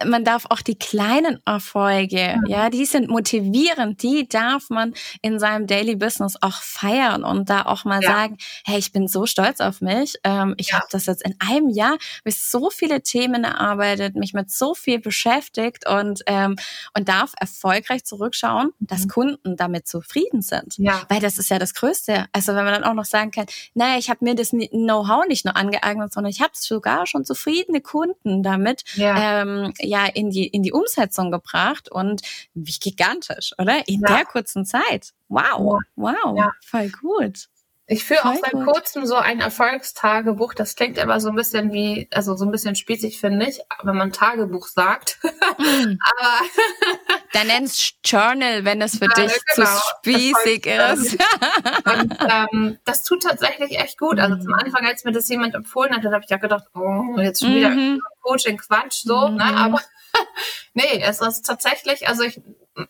Man 0.05 0.25
darf 0.25 0.46
auch 0.50 0.61
die 0.61 0.79
kleinen 0.79 1.40
Erfolge, 1.44 2.37
ja, 2.46 2.70
die 2.70 2.85
sind 2.85 3.08
motivierend, 3.08 4.02
die 4.02 4.29
darf 4.29 4.70
man 4.70 4.94
in 5.23 5.38
seinem 5.38 5.67
Daily 5.67 5.96
Business 5.96 6.37
auch 6.40 6.61
feiern 6.61 7.25
und 7.25 7.49
da 7.49 7.62
auch 7.62 7.85
mal 7.85 8.02
ja. 8.02 8.11
sagen, 8.11 8.38
hey, 8.64 8.79
ich 8.79 8.93
bin 8.93 9.08
so 9.08 9.26
stolz 9.26 9.61
auf 9.61 9.81
mich. 9.81 10.17
Ähm, 10.25 10.55
ich 10.56 10.70
ja. 10.70 10.76
habe 10.76 10.87
das 10.90 11.06
jetzt 11.06 11.23
in 11.23 11.35
einem 11.38 11.69
Jahr 11.69 11.96
mit 12.25 12.35
so 12.35 12.70
viele 12.70 13.02
Themen 13.02 13.44
erarbeitet, 13.44 14.17
mich 14.17 14.35
mit 14.35 14.50
so 14.50 14.75
viel 14.75 14.99
beschäftigt 14.99 15.88
und 15.88 16.23
ähm, 16.26 16.56
und 16.96 17.08
darf 17.08 17.32
erfolgreich 17.38 18.05
zurückschauen, 18.05 18.73
mhm. 18.79 18.87
dass 18.87 19.08
Kunden 19.08 19.56
damit 19.56 19.87
zufrieden 19.87 20.43
sind. 20.43 20.76
Ja. 20.79 21.02
Weil 21.08 21.20
das 21.20 21.38
ist 21.38 21.50
ja 21.50 21.58
das 21.58 21.75
Größte. 21.75 22.26
Also 22.32 22.55
wenn 22.55 22.64
man 22.64 22.75
dann 22.75 22.85
auch 22.85 22.94
noch 22.94 23.05
sagen 23.05 23.31
kann, 23.31 23.46
naja, 23.75 23.99
ich 23.99 24.11
habe 24.11 24.25
mir 24.25 24.35
das 24.35 24.50
Know-how 24.50 25.26
nicht 25.26 25.44
nur 25.44 25.56
angeeignet, 25.56 26.12
sondern 26.12 26.31
ich 26.31 26.40
habe 26.40 26.52
es 26.55 26.64
sogar 26.64 27.06
schon 27.06 27.25
zufriedene 27.28 27.80
Kunden 27.80 28.42
damit 28.42 28.82
ja. 28.94 29.42
Ähm, 29.42 29.72
ja 29.78 30.06
in 30.06 30.30
die 30.30 30.46
in 30.46 30.62
die 30.62 30.72
Umsetzung 30.72 31.30
gebracht 31.30 31.90
und 31.90 32.22
wie 32.54 32.75
gigantisch, 32.80 33.52
oder? 33.58 33.86
In 33.86 34.00
ja. 34.00 34.16
der 34.16 34.25
kurzen 34.25 34.64
Zeit. 34.64 35.12
Wow, 35.28 35.80
wow, 35.94 36.36
ja. 36.36 36.52
voll 36.64 36.90
gut. 36.90 37.48
Ich 37.90 38.05
führe 38.05 38.26
auch 38.26 38.35
seit 38.35 38.52
kurzem 38.52 39.06
so 39.06 39.17
ein 39.17 39.40
Erfolgstagebuch. 39.40 40.52
Das 40.52 40.76
klingt 40.76 40.99
aber 40.99 41.21
so 41.21 41.30
ein 41.30 41.35
bisschen 41.35 41.73
wie, 41.73 42.07
also 42.12 42.37
so 42.37 42.45
ein 42.45 42.50
bisschen 42.50 42.76
spießig, 42.76 43.18
finde 43.18 43.49
ich, 43.49 43.61
wenn 43.83 43.97
man 43.97 44.12
Tagebuch 44.12 44.68
sagt. 44.68 45.18
Mm. 45.59 45.99
aber 46.04 46.40
dann 47.33 47.47
nennst 47.49 47.97
Journal, 48.04 48.64
wenn 48.64 48.80
es 48.80 48.99
für 48.99 49.07
ja, 49.07 49.11
dich 49.14 49.33
genau. 49.54 49.66
zu 49.66 49.83
spießig 49.99 50.66
ist. 50.66 51.12
Und 51.85 52.16
ähm, 52.21 52.78
das 52.85 53.02
tut 53.02 53.25
tatsächlich 53.25 53.76
echt 53.76 53.99
gut. 53.99 54.21
Also 54.21 54.37
zum 54.37 54.52
mhm. 54.52 54.54
Anfang, 54.54 54.87
als 54.87 55.02
mir 55.04 55.11
das 55.11 55.28
jemand 55.28 55.57
empfohlen 55.57 55.92
hat, 55.92 56.04
habe 56.04 56.23
ich 56.23 56.30
ja 56.30 56.37
gedacht, 56.37 56.64
oh, 56.75 57.18
jetzt 57.18 57.40
schon 57.40 57.57
wieder 57.57 57.71
mhm. 57.71 58.00
Coaching 58.23 58.59
Quatsch, 58.59 59.02
so, 59.02 59.28
ne? 59.28 59.30
mhm. 59.30 59.37
ne? 59.37 59.57
Aber 59.57 59.80
nee, 60.75 61.02
es 61.02 61.21
ist 61.21 61.47
tatsächlich, 61.47 62.09
also 62.09 62.23
ich 62.23 62.40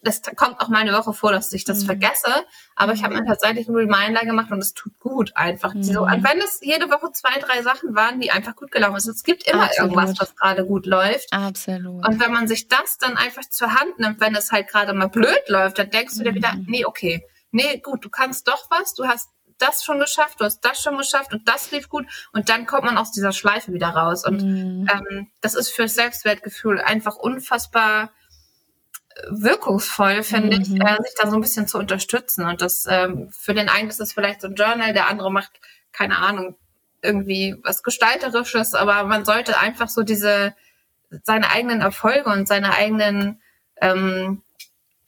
es 0.03 0.23
kommt 0.37 0.61
auch 0.61 0.69
mal 0.69 0.79
eine 0.79 0.93
Woche 0.93 1.13
vor, 1.13 1.33
dass 1.33 1.53
ich 1.53 1.65
das 1.65 1.83
mhm. 1.83 1.87
vergesse, 1.87 2.45
aber 2.77 2.93
ich 2.93 3.03
habe 3.03 3.15
mir 3.15 3.25
tatsächlich 3.25 3.69
einen 3.69 3.77
Reminder 3.77 4.25
gemacht 4.25 4.51
und 4.51 4.59
es 4.59 4.75
tut 4.75 4.99
gut 4.99 5.37
einfach. 5.37 5.75
Mhm. 5.75 5.83
So, 5.83 6.03
und 6.03 6.25
wenn 6.25 6.39
es 6.41 6.61
jede 6.63 6.91
Woche 6.91 7.11
zwei, 7.13 7.39
drei 7.39 7.63
Sachen 7.63 7.95
waren, 7.95 8.21
die 8.21 8.31
einfach 8.31 8.57
gut 8.57 8.71
gelaufen 8.71 9.01
sind. 9.01 9.17
Es 9.17 9.23
gibt 9.23 9.49
immer 9.49 9.65
Absolut. 9.65 9.93
irgendwas, 9.93 10.21
was 10.21 10.37
gerade 10.37 10.67
gut 10.67 10.87
läuft. 10.87 11.33
Absolut. 11.33 12.07
Und 12.07 12.21
wenn 12.21 12.33
man 12.33 12.49
sich 12.49 12.69
das 12.69 12.99
dann 12.99 13.17
einfach 13.17 13.49
zur 13.49 13.75
Hand 13.75 13.99
nimmt, 13.99 14.21
wenn 14.21 14.35
es 14.35 14.53
halt 14.53 14.69
gerade 14.69 14.93
mal 14.93 15.09
blöd 15.09 15.49
läuft, 15.49 15.79
dann 15.79 15.91
denkst 15.91 16.17
du 16.17 16.25
dir 16.25 16.35
wieder, 16.35 16.53
mhm. 16.53 16.67
nee, 16.69 16.85
okay, 16.85 17.25
nee, 17.51 17.79
gut, 17.79 18.05
du 18.05 18.11
kannst 18.11 18.49
doch 18.49 18.71
was, 18.71 18.95
du 18.95 19.07
hast 19.07 19.29
das 19.59 19.85
schon 19.85 19.99
geschafft, 19.99 20.41
du 20.41 20.45
hast 20.45 20.61
das 20.61 20.83
schon 20.83 20.97
geschafft 20.97 21.33
und 21.33 21.49
das 21.49 21.71
lief 21.71 21.89
gut 21.89 22.07
und 22.33 22.49
dann 22.49 22.67
kommt 22.67 22.85
man 22.85 22.99
aus 22.99 23.13
dieser 23.13 23.33
Schleife 23.33 23.73
wieder 23.73 23.89
raus. 23.89 24.25
Und 24.25 24.43
mhm. 24.43 24.89
ähm, 24.93 25.31
das 25.41 25.55
ist 25.55 25.71
fürs 25.71 25.95
Selbstwertgefühl 25.95 26.81
einfach 26.81 27.17
unfassbar 27.17 28.11
wirkungsvoll, 29.29 30.23
finde 30.23 30.57
mhm. 30.57 30.63
ich, 30.63 30.71
äh, 30.71 30.97
sich 31.03 31.15
da 31.21 31.29
so 31.29 31.37
ein 31.37 31.41
bisschen 31.41 31.67
zu 31.67 31.79
unterstützen. 31.79 32.47
Und 32.47 32.63
das 32.63 32.87
ähm, 32.89 33.31
für 33.31 33.55
den 33.55 33.69
einen 33.69 33.89
ist 33.89 34.01
es 34.01 34.13
vielleicht 34.13 34.41
so 34.41 34.49
ein 34.49 34.55
Journal, 34.55 34.93
der 34.93 35.09
andere 35.09 35.31
macht, 35.31 35.53
keine 35.93 36.19
Ahnung, 36.19 36.57
irgendwie 37.03 37.57
was 37.63 37.83
Gestalterisches, 37.83 38.75
aber 38.75 39.05
man 39.05 39.25
sollte 39.25 39.59
einfach 39.59 39.89
so 39.89 40.03
diese 40.03 40.55
seine 41.23 41.51
eigenen 41.51 41.81
Erfolge 41.81 42.29
und 42.31 42.49
seine 42.49 42.75
eigenen 42.75 43.41
ähm, 43.81 44.43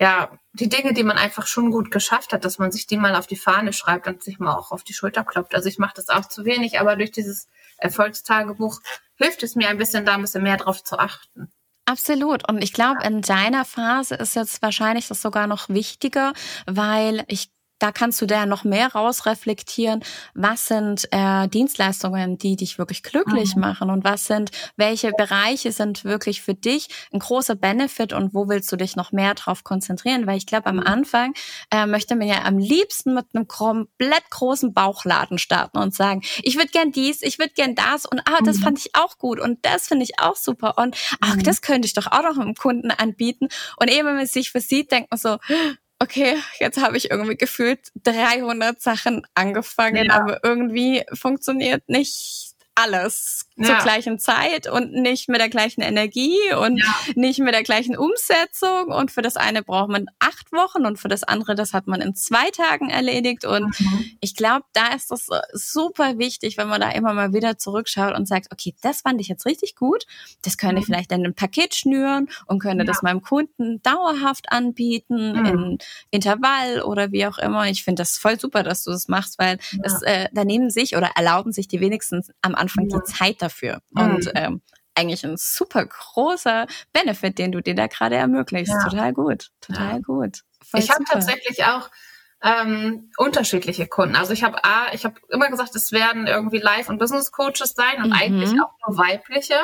ja, 0.01 0.31
die 0.53 0.69
Dinge, 0.69 0.93
die 0.93 1.05
man 1.05 1.17
einfach 1.17 1.47
schon 1.47 1.71
gut 1.71 1.91
geschafft 1.91 2.33
hat, 2.33 2.45
dass 2.45 2.59
man 2.59 2.73
sich 2.73 2.87
die 2.87 2.97
mal 2.97 3.15
auf 3.15 3.27
die 3.27 3.37
Fahne 3.37 3.73
schreibt 3.73 4.07
und 4.07 4.23
sich 4.23 4.39
mal 4.39 4.55
auch 4.55 4.73
auf 4.73 4.83
die 4.83 4.95
Schulter 4.95 5.25
klopft. 5.25 5.55
Also 5.55 5.69
ich 5.69 5.79
mache 5.79 5.95
das 5.95 6.09
auch 6.09 6.27
zu 6.27 6.45
wenig, 6.45 6.81
aber 6.81 6.97
durch 6.97 7.13
dieses 7.13 7.49
Erfolgstagebuch 7.79 8.81
hilft 9.17 9.43
es 9.43 9.55
mir 9.55 9.69
ein 9.69 9.79
bisschen 9.79 10.05
da 10.05 10.15
ein 10.15 10.23
bisschen 10.23 10.43
mehr 10.43 10.57
drauf 10.57 10.83
zu 10.83 10.99
achten. 10.99 11.53
Absolut. 11.87 12.49
Und 12.49 12.63
ich 12.63 12.73
glaube, 12.73 13.03
in 13.05 13.21
deiner 13.21 13.65
Phase 13.65 14.15
ist 14.15 14.37
jetzt 14.37 14.63
wahrscheinlich 14.63 15.09
das 15.09 15.23
sogar 15.23 15.47
noch 15.47 15.69
wichtiger, 15.69 16.33
weil 16.67 17.25
ich 17.27 17.51
da 17.81 17.91
kannst 17.93 18.21
du 18.21 18.27
da 18.27 18.47
noch 18.47 18.63
mehr 18.63 18.93
rausreflektieren, 18.93 20.05
was 20.35 20.67
sind 20.67 21.09
äh, 21.11 21.49
Dienstleistungen, 21.49 22.39
die 22.39 22.55
dich 22.55 22.79
wirklich 22.79 23.03
glücklich 23.03 23.57
mhm. 23.57 23.63
machen 23.63 23.91
und 23.91 24.05
was 24.05 24.27
sind, 24.27 24.51
welche 24.77 25.11
Bereiche 25.13 25.73
sind 25.73 26.05
wirklich 26.05 26.43
für 26.43 26.55
dich 26.55 26.89
ein 27.13 27.19
großer 27.19 27.57
Benefit 27.57 28.13
und 28.13 28.35
wo 28.35 28.49
willst 28.49 28.71
du 28.71 28.77
dich 28.77 28.97
noch 28.97 29.13
mehr 29.13 29.35
drauf 29.35 29.65
konzentrieren? 29.65 30.27
Weil 30.27 30.37
ich 30.37 30.47
glaube, 30.47 30.67
am 30.67 30.77
mhm. 30.77 30.87
Anfang 30.87 31.35
äh, 31.73 31.87
möchte 31.87 32.15
man 32.15 32.29
ja 32.29 32.45
am 32.45 32.59
liebsten 32.59 33.15
mit 33.15 33.27
einem 33.33 33.49
komplett 33.49 34.31
großen 34.31 34.73
Bauchladen 34.73 35.39
starten 35.39 35.79
und 35.79 35.95
sagen, 35.95 36.23
ich 36.43 36.57
würde 36.57 36.69
gern 36.69 36.93
dies, 36.93 37.23
ich 37.23 37.39
würde 37.39 37.55
gern 37.55 37.75
das 37.75 38.05
und 38.05 38.21
ah, 38.27 38.39
das 38.45 38.59
mhm. 38.59 38.63
fand 38.63 38.79
ich 38.79 38.95
auch 38.95 39.19
gut 39.19 39.41
und 39.41 39.65
das 39.65 39.89
finde 39.89 40.05
ich 40.05 40.21
auch 40.21 40.37
super 40.37 40.77
und 40.77 40.97
ach, 41.21 41.37
mhm. 41.37 41.43
das 41.43 41.63
könnte 41.63 41.87
ich 41.87 41.95
doch 41.95 42.07
auch 42.07 42.23
noch 42.23 42.39
einem 42.39 42.55
Kunden 42.55 42.91
anbieten. 42.91 43.49
Und 43.77 43.91
eben, 43.91 44.07
wenn 44.07 44.17
man 44.17 44.27
sich 44.27 44.51
versieht, 44.51 44.93
denkt 44.93 45.11
man 45.11 45.19
so, 45.19 45.39
okay, 46.01 46.37
jetzt 46.59 46.81
habe 46.83 46.97
ich 46.97 47.11
irgendwie 47.11 47.37
gefühlt 47.37 47.93
300 48.03 48.81
Sachen 48.81 49.27
angefangen, 49.35 50.07
ja. 50.07 50.15
aber 50.15 50.41
irgendwie 50.43 51.05
funktioniert 51.13 51.89
nicht 51.89 52.55
alles 52.75 53.47
ja. 53.61 53.67
zur 53.67 53.77
gleichen 53.79 54.19
Zeit 54.19 54.69
und 54.69 54.93
nicht 54.93 55.29
mit 55.29 55.41
der 55.41 55.49
gleichen 55.49 55.83
Energie 55.83 56.39
und 56.61 56.79
ja. 56.79 56.95
nicht 57.15 57.41
mit 57.41 57.55
der 57.55 57.63
gleichen 57.63 57.97
Umsetzung. 57.97 58.87
Und 58.87 59.11
für 59.11 59.23
das 59.23 59.37
eine 59.37 59.63
braucht 59.63 59.91
man 59.91 60.07
acht 60.19 60.53
Wochen 60.53 60.87
und 60.87 60.99
für 60.99 61.09
das 61.09 61.23
andere, 61.23 61.55
das 61.55 61.73
hat 61.73 61.87
man 61.87 62.01
in 62.01 62.15
zwei 62.15 62.51
Tagen 62.51 62.91
erledigt. 62.91 63.45
Und 63.45 63.79
mhm. 63.79 64.11
ich 64.21 64.35
glaube, 64.35 64.65
da 64.73 64.95
ist 64.95 65.11
das 65.11 65.29
super 65.53 66.19
wichtig, 66.19 66.57
wenn 66.57 66.69
man 66.69 66.81
da 66.81 66.91
immer 66.91 67.13
mal 67.13 67.33
wieder 67.33 67.59
zurückschaut 67.59 68.17
und 68.17 68.27
sagt, 68.27 68.49
okay, 68.53 68.75
das 68.83 69.03
fand 69.03 69.21
ich 69.21 69.29
jetzt 69.29 69.47
richtig 69.47 69.77
gut. 69.77 70.05
Das 70.43 70.57
könnte 70.57 70.77
mhm. 70.77 70.81
ich 70.81 70.87
vielleicht 70.87 71.13
in 71.13 71.25
ein 71.25 71.35
Paket 71.35 71.75
schnüren 71.75 72.29
und 72.47 72.61
könnte 72.61 72.85
ja. 72.85 72.87
das 72.87 73.03
meinem 73.03 73.23
Kunden 73.23 73.83
dauerhaft 73.83 74.53
anbieten, 74.53 75.33
mhm. 75.33 75.47
in 75.47 75.79
Intervall 76.11 76.83
oder 76.83 77.13
wie 77.13 77.27
auch 77.27 77.39
immer. 77.39 77.69
Ich 77.69 77.85
finde 77.85 78.01
das 78.01 78.19
voll 78.19 78.39
super, 78.39 78.63
dass 78.63 78.85
du 78.85 78.91
das 78.91 79.09
machst, 79.09 79.39
weil 79.39 79.59
es, 79.83 80.03
äh, 80.03 80.29
da 80.33 80.45
nehmen 80.45 80.71
sich 80.71 80.97
oder 80.97 81.11
erlauben 81.15 81.53
sich 81.53 81.69
die 81.69 81.81
wenigsten 81.81 82.23
am 82.43 82.55
Anfang 82.55 82.89
die 82.89 83.03
Zeit 83.05 83.43
dafür. 83.43 83.50
Und 83.91 84.27
mhm. 84.27 84.33
ähm, 84.35 84.63
eigentlich 84.95 85.25
ein 85.25 85.37
super 85.37 85.87
großer 85.87 86.67
Benefit, 86.93 87.39
den 87.39 87.53
du 87.53 87.61
dir 87.61 87.75
da 87.75 87.87
gerade 87.87 88.17
ermöglichst. 88.17 88.73
Ja. 88.73 88.89
Total 88.89 89.13
gut, 89.13 89.51
total 89.61 89.93
ja. 89.93 89.99
gut. 89.99 90.41
Voll 90.69 90.81
ich 90.81 90.91
habe 90.91 91.05
tatsächlich 91.05 91.65
auch 91.65 91.91
ähm, 92.43 93.11
unterschiedliche 93.17 93.87
Kunden. 93.87 94.17
Also 94.17 94.33
ich 94.33 94.43
habe 94.43 94.65
A, 94.65 94.93
ich 94.93 95.05
habe 95.05 95.15
immer 95.29 95.49
gesagt, 95.51 95.75
es 95.77 95.93
werden 95.93 96.27
irgendwie 96.27 96.59
Life- 96.59 96.91
und 96.91 96.99
Business-Coaches 96.99 97.75
sein 97.75 98.03
und 98.03 98.09
mhm. 98.09 98.17
eigentlich 98.17 98.51
auch 98.61 98.73
nur 98.87 98.99
weibliche. 98.99 99.57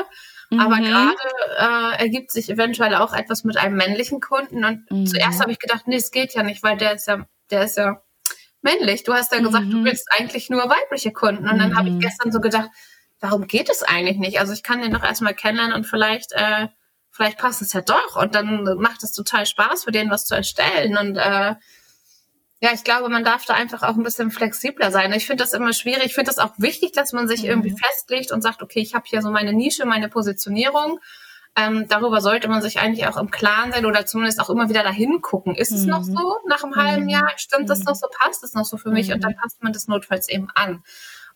Mhm. 0.50 0.60
Aber 0.60 0.76
gerade 0.76 1.16
äh, 1.58 2.02
ergibt 2.02 2.30
sich 2.30 2.50
eventuell 2.50 2.94
auch 2.94 3.14
etwas 3.14 3.44
mit 3.44 3.56
einem 3.56 3.76
männlichen 3.76 4.20
Kunden. 4.20 4.64
Und 4.64 4.90
mhm. 4.90 5.06
zuerst 5.06 5.40
habe 5.40 5.52
ich 5.52 5.58
gedacht, 5.58 5.86
nee, 5.86 5.96
es 5.96 6.10
geht 6.10 6.34
ja 6.34 6.42
nicht, 6.42 6.62
weil 6.62 6.76
der 6.76 6.94
ist 6.94 7.06
ja, 7.06 7.26
der 7.50 7.64
ist 7.64 7.76
ja 7.76 8.02
männlich. 8.60 9.04
Du 9.04 9.14
hast 9.14 9.32
ja 9.32 9.40
gesagt, 9.40 9.72
du 9.72 9.78
mhm. 9.78 9.84
willst 9.84 10.08
eigentlich 10.10 10.50
nur 10.50 10.68
weibliche 10.68 11.12
Kunden. 11.12 11.48
Und 11.48 11.58
dann 11.58 11.76
habe 11.76 11.88
ich 11.88 11.94
mhm. 11.94 12.00
gestern 12.00 12.30
so 12.30 12.40
gedacht, 12.40 12.70
warum 13.20 13.46
geht 13.46 13.70
es 13.70 13.82
eigentlich 13.82 14.18
nicht? 14.18 14.40
Also 14.40 14.52
ich 14.52 14.62
kann 14.62 14.82
den 14.82 14.92
doch 14.92 15.02
erstmal 15.02 15.34
kennenlernen 15.34 15.74
und 15.74 15.84
vielleicht, 15.84 16.32
äh, 16.32 16.68
vielleicht 17.10 17.38
passt 17.38 17.62
es 17.62 17.72
ja 17.72 17.80
doch 17.80 18.16
und 18.16 18.34
dann 18.34 18.64
macht 18.78 19.02
es 19.02 19.12
total 19.12 19.46
Spaß 19.46 19.84
für 19.84 19.92
den 19.92 20.10
was 20.10 20.26
zu 20.26 20.34
erstellen 20.34 20.96
und 20.96 21.16
äh, 21.16 21.54
ja, 22.60 22.70
ich 22.72 22.84
glaube, 22.84 23.10
man 23.10 23.22
darf 23.22 23.44
da 23.44 23.54
einfach 23.54 23.82
auch 23.82 23.96
ein 23.96 24.02
bisschen 24.02 24.30
flexibler 24.30 24.90
sein. 24.90 25.12
Ich 25.12 25.26
finde 25.26 25.44
das 25.44 25.52
immer 25.52 25.74
schwierig. 25.74 26.06
Ich 26.06 26.14
finde 26.14 26.30
das 26.30 26.38
auch 26.38 26.52
wichtig, 26.56 26.92
dass 26.92 27.12
man 27.12 27.28
sich 27.28 27.42
mhm. 27.42 27.50
irgendwie 27.50 27.76
festlegt 27.76 28.32
und 28.32 28.40
sagt, 28.40 28.62
okay, 28.62 28.80
ich 28.80 28.94
habe 28.94 29.04
hier 29.06 29.20
so 29.20 29.30
meine 29.30 29.52
Nische, 29.52 29.84
meine 29.84 30.08
Positionierung. 30.08 30.98
Ähm, 31.54 31.86
darüber 31.88 32.20
sollte 32.20 32.48
man 32.48 32.62
sich 32.62 32.80
eigentlich 32.80 33.06
auch 33.06 33.18
im 33.18 33.30
Klaren 33.30 33.72
sein 33.72 33.84
oder 33.84 34.06
zumindest 34.06 34.40
auch 34.40 34.50
immer 34.50 34.68
wieder 34.68 34.82
dahin 34.82 35.20
gucken. 35.20 35.54
Ist 35.54 35.70
mhm. 35.70 35.76
es 35.76 35.84
noch 35.84 36.00
mhm. 36.00 36.16
so 36.16 36.36
nach 36.48 36.64
einem 36.64 36.76
halben 36.76 37.08
Jahr? 37.08 37.30
Stimmt 37.36 37.68
das 37.68 37.80
mhm. 37.80 37.84
noch 37.86 37.94
so? 37.94 38.06
Passt 38.18 38.42
es 38.42 38.54
noch 38.54 38.64
so 38.64 38.78
für 38.78 38.90
mich? 38.90 39.12
Und 39.12 39.22
dann 39.22 39.32
mhm. 39.32 39.36
passt 39.36 39.62
man 39.62 39.72
das 39.72 39.86
notfalls 39.86 40.28
eben 40.28 40.48
an. 40.54 40.82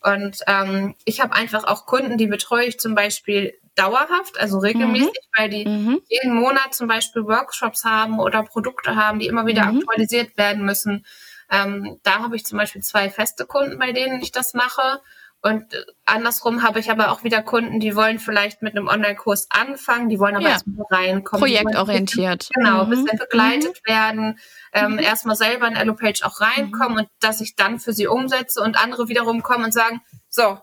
Und 0.02 0.38
ähm, 0.46 0.94
ich 1.04 1.20
habe 1.20 1.34
einfach 1.34 1.64
auch 1.64 1.86
Kunden, 1.86 2.16
die 2.16 2.26
betreue 2.26 2.64
ich 2.64 2.80
zum 2.80 2.94
Beispiel 2.94 3.54
dauerhaft, 3.74 4.38
also 4.38 4.58
regelmäßig, 4.58 5.08
mhm. 5.08 5.38
weil 5.38 5.48
die 5.50 5.68
mhm. 5.68 6.00
jeden 6.08 6.34
Monat 6.34 6.74
zum 6.74 6.88
Beispiel 6.88 7.24
Workshops 7.24 7.84
haben 7.84 8.18
oder 8.18 8.42
Produkte 8.42 8.96
haben, 8.96 9.18
die 9.18 9.26
immer 9.26 9.46
wieder 9.46 9.66
mhm. 9.66 9.78
aktualisiert 9.78 10.36
werden 10.36 10.64
müssen. 10.64 11.04
Ähm, 11.50 11.98
da 12.02 12.20
habe 12.20 12.36
ich 12.36 12.44
zum 12.44 12.58
Beispiel 12.58 12.82
zwei 12.82 13.10
feste 13.10 13.46
Kunden, 13.46 13.78
bei 13.78 13.92
denen 13.92 14.20
ich 14.22 14.32
das 14.32 14.54
mache. 14.54 15.00
Und 15.42 15.86
andersrum 16.04 16.62
habe 16.62 16.80
ich 16.80 16.90
aber 16.90 17.10
auch 17.10 17.24
wieder 17.24 17.42
Kunden, 17.42 17.80
die 17.80 17.96
wollen 17.96 18.18
vielleicht 18.18 18.60
mit 18.60 18.76
einem 18.76 18.88
Online-Kurs 18.88 19.48
anfangen, 19.50 20.10
die 20.10 20.18
wollen 20.18 20.36
aber 20.36 20.44
ja. 20.44 20.50
erstmal 20.50 20.86
reinkommen. 20.90 21.40
Projektorientiert. 21.40 22.50
Genau, 22.54 22.84
mhm. 22.84 22.90
bisschen 22.90 23.18
begleitet 23.18 23.80
mhm. 23.82 23.90
werden, 23.90 24.38
ähm, 24.74 24.92
mhm. 24.92 24.98
erstmal 24.98 25.36
selber 25.36 25.66
in 25.66 25.78
Allopage 25.78 26.22
auch 26.24 26.42
reinkommen 26.42 26.92
mhm. 26.92 26.98
und 26.98 27.08
dass 27.20 27.40
ich 27.40 27.56
dann 27.56 27.80
für 27.80 27.94
sie 27.94 28.06
umsetze 28.06 28.60
und 28.60 28.76
andere 28.82 29.08
wiederum 29.08 29.42
kommen 29.42 29.64
und 29.64 29.72
sagen, 29.72 30.02
so, 30.28 30.58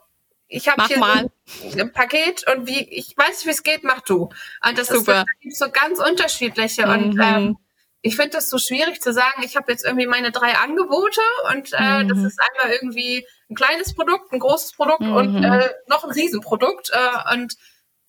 ich 0.47 0.69
habe 0.69 0.85
hier 0.85 0.99
mal. 0.99 1.29
So 1.45 1.79
ein 1.79 1.91
Paket 1.91 2.45
und 2.51 2.67
wie, 2.67 2.87
ich 2.89 3.15
weiß 3.17 3.29
nicht, 3.29 3.45
wie 3.45 3.49
es 3.49 3.63
geht, 3.63 3.83
mach 3.83 4.01
du. 4.01 4.29
Und 4.65 4.77
das 4.77 4.87
Super. 4.87 5.25
ist 5.41 5.57
so 5.57 5.69
ganz 5.71 5.99
unterschiedliche 5.99 6.87
und 6.87 7.15
mhm. 7.15 7.21
ähm, 7.21 7.57
ich 8.01 8.15
finde 8.15 8.31
das 8.31 8.49
so 8.49 8.57
schwierig 8.57 9.01
zu 9.01 9.11
sagen, 9.11 9.43
ich 9.43 9.55
habe 9.55 9.71
jetzt 9.71 9.83
irgendwie 9.83 10.07
meine 10.07 10.31
drei 10.31 10.55
Angebote 10.55 11.21
und 11.51 11.73
äh, 11.73 12.03
mhm. 12.03 12.09
das 12.09 12.19
ist 12.19 12.39
einmal 12.39 12.73
irgendwie 12.73 13.25
ein 13.49 13.55
kleines 13.55 13.93
Produkt, 13.93 14.31
ein 14.31 14.39
großes 14.39 14.73
Produkt 14.73 15.01
mhm. 15.01 15.15
und 15.15 15.43
äh, 15.43 15.69
noch 15.87 16.03
ein 16.03 16.11
Riesenprodukt. 16.11 16.91
Äh, 16.91 17.33
und 17.33 17.55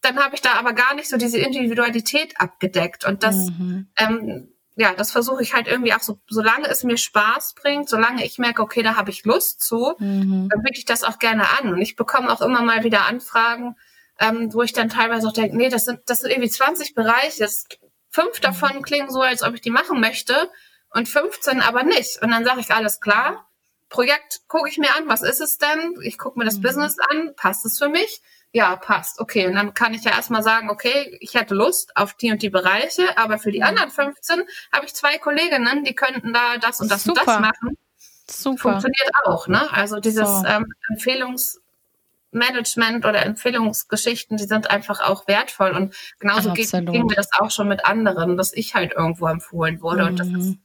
dann 0.00 0.18
habe 0.18 0.34
ich 0.34 0.40
da 0.40 0.54
aber 0.54 0.72
gar 0.72 0.94
nicht 0.94 1.08
so 1.08 1.16
diese 1.16 1.38
Individualität 1.38 2.40
abgedeckt. 2.40 3.04
Und 3.04 3.22
das, 3.22 3.36
mhm. 3.36 3.88
ähm, 3.98 4.52
ja, 4.76 4.94
das 4.94 5.10
versuche 5.10 5.42
ich 5.42 5.54
halt 5.54 5.66
irgendwie 5.66 5.92
auch 5.92 6.00
so, 6.00 6.20
solange 6.28 6.68
es 6.68 6.84
mir 6.84 6.96
Spaß 6.96 7.54
bringt, 7.54 7.88
solange 7.88 8.24
ich 8.24 8.38
merke, 8.38 8.62
okay, 8.62 8.82
da 8.82 8.96
habe 8.96 9.10
ich 9.10 9.24
Lust 9.24 9.60
zu, 9.60 9.94
mhm. 9.98 10.48
dann 10.50 10.62
biete 10.62 10.78
ich 10.78 10.84
das 10.84 11.04
auch 11.04 11.18
gerne 11.18 11.44
an. 11.58 11.72
Und 11.72 11.80
ich 11.80 11.96
bekomme 11.96 12.30
auch 12.30 12.40
immer 12.40 12.62
mal 12.62 12.84
wieder 12.84 13.06
Anfragen, 13.06 13.76
ähm, 14.20 14.52
wo 14.52 14.62
ich 14.62 14.72
dann 14.72 14.88
teilweise 14.88 15.28
auch 15.28 15.32
denke, 15.32 15.56
nee, 15.56 15.68
das 15.68 15.84
sind, 15.84 16.00
das 16.06 16.20
sind 16.20 16.30
irgendwie 16.30 16.50
20 16.50 16.94
Bereiche, 16.94 17.40
das, 17.40 17.66
fünf 18.10 18.40
davon 18.40 18.82
klingen 18.82 19.10
so, 19.10 19.20
als 19.20 19.42
ob 19.42 19.54
ich 19.54 19.60
die 19.60 19.70
machen 19.70 20.00
möchte 20.00 20.50
und 20.90 21.08
15 21.08 21.60
aber 21.60 21.82
nicht. 21.82 22.20
Und 22.22 22.30
dann 22.30 22.44
sage 22.44 22.60
ich, 22.60 22.70
alles 22.70 23.00
klar, 23.00 23.47
Projekt 23.88 24.42
gucke 24.48 24.68
ich 24.68 24.78
mir 24.78 24.94
an, 24.96 25.08
was 25.08 25.22
ist 25.22 25.40
es 25.40 25.58
denn? 25.58 25.94
Ich 26.02 26.18
gucke 26.18 26.38
mir 26.38 26.44
das 26.44 26.58
mhm. 26.58 26.62
Business 26.62 26.96
an, 27.10 27.34
passt 27.36 27.64
es 27.64 27.78
für 27.78 27.88
mich? 27.88 28.20
Ja, 28.52 28.76
passt. 28.76 29.20
Okay, 29.20 29.46
und 29.46 29.54
dann 29.54 29.74
kann 29.74 29.92
ich 29.92 30.04
ja 30.04 30.12
erstmal 30.12 30.42
sagen, 30.42 30.70
okay, 30.70 31.18
ich 31.20 31.34
hätte 31.34 31.54
Lust 31.54 31.94
auf 31.96 32.14
die 32.14 32.32
und 32.32 32.40
die 32.42 32.48
Bereiche, 32.48 33.18
aber 33.18 33.38
für 33.38 33.52
die 33.52 33.58
mhm. 33.58 33.66
anderen 33.66 33.90
15 33.90 34.42
habe 34.72 34.86
ich 34.86 34.94
zwei 34.94 35.18
Kolleginnen, 35.18 35.84
die 35.84 35.94
könnten 35.94 36.32
da 36.32 36.56
das 36.58 36.80
und 36.80 36.90
das 36.90 37.04
Super. 37.04 37.20
und 37.20 37.28
das 37.28 37.40
machen. 37.40 37.76
Super. 38.30 38.58
Funktioniert 38.58 39.10
auch, 39.24 39.48
ne? 39.48 39.72
Also 39.72 40.00
dieses 40.00 40.28
so. 40.28 40.44
ähm, 40.46 40.66
Empfehlungsmanagement 40.90 43.06
oder 43.06 43.24
Empfehlungsgeschichten, 43.24 44.36
die 44.36 44.44
sind 44.44 44.70
einfach 44.70 45.00
auch 45.00 45.26
wertvoll. 45.26 45.70
Und 45.70 45.96
genauso 46.18 46.52
geht, 46.52 46.70
ging 46.70 47.06
mir 47.06 47.16
das 47.16 47.32
auch 47.38 47.50
schon 47.50 47.68
mit 47.68 47.86
anderen, 47.86 48.36
dass 48.36 48.52
ich 48.52 48.74
halt 48.74 48.92
irgendwo 48.92 49.28
empfohlen 49.28 49.80
wurde. 49.80 50.02
Mhm. 50.02 50.08
Und 50.08 50.20
das 50.20 50.26
ist 50.28 50.34
mhm. 50.34 50.60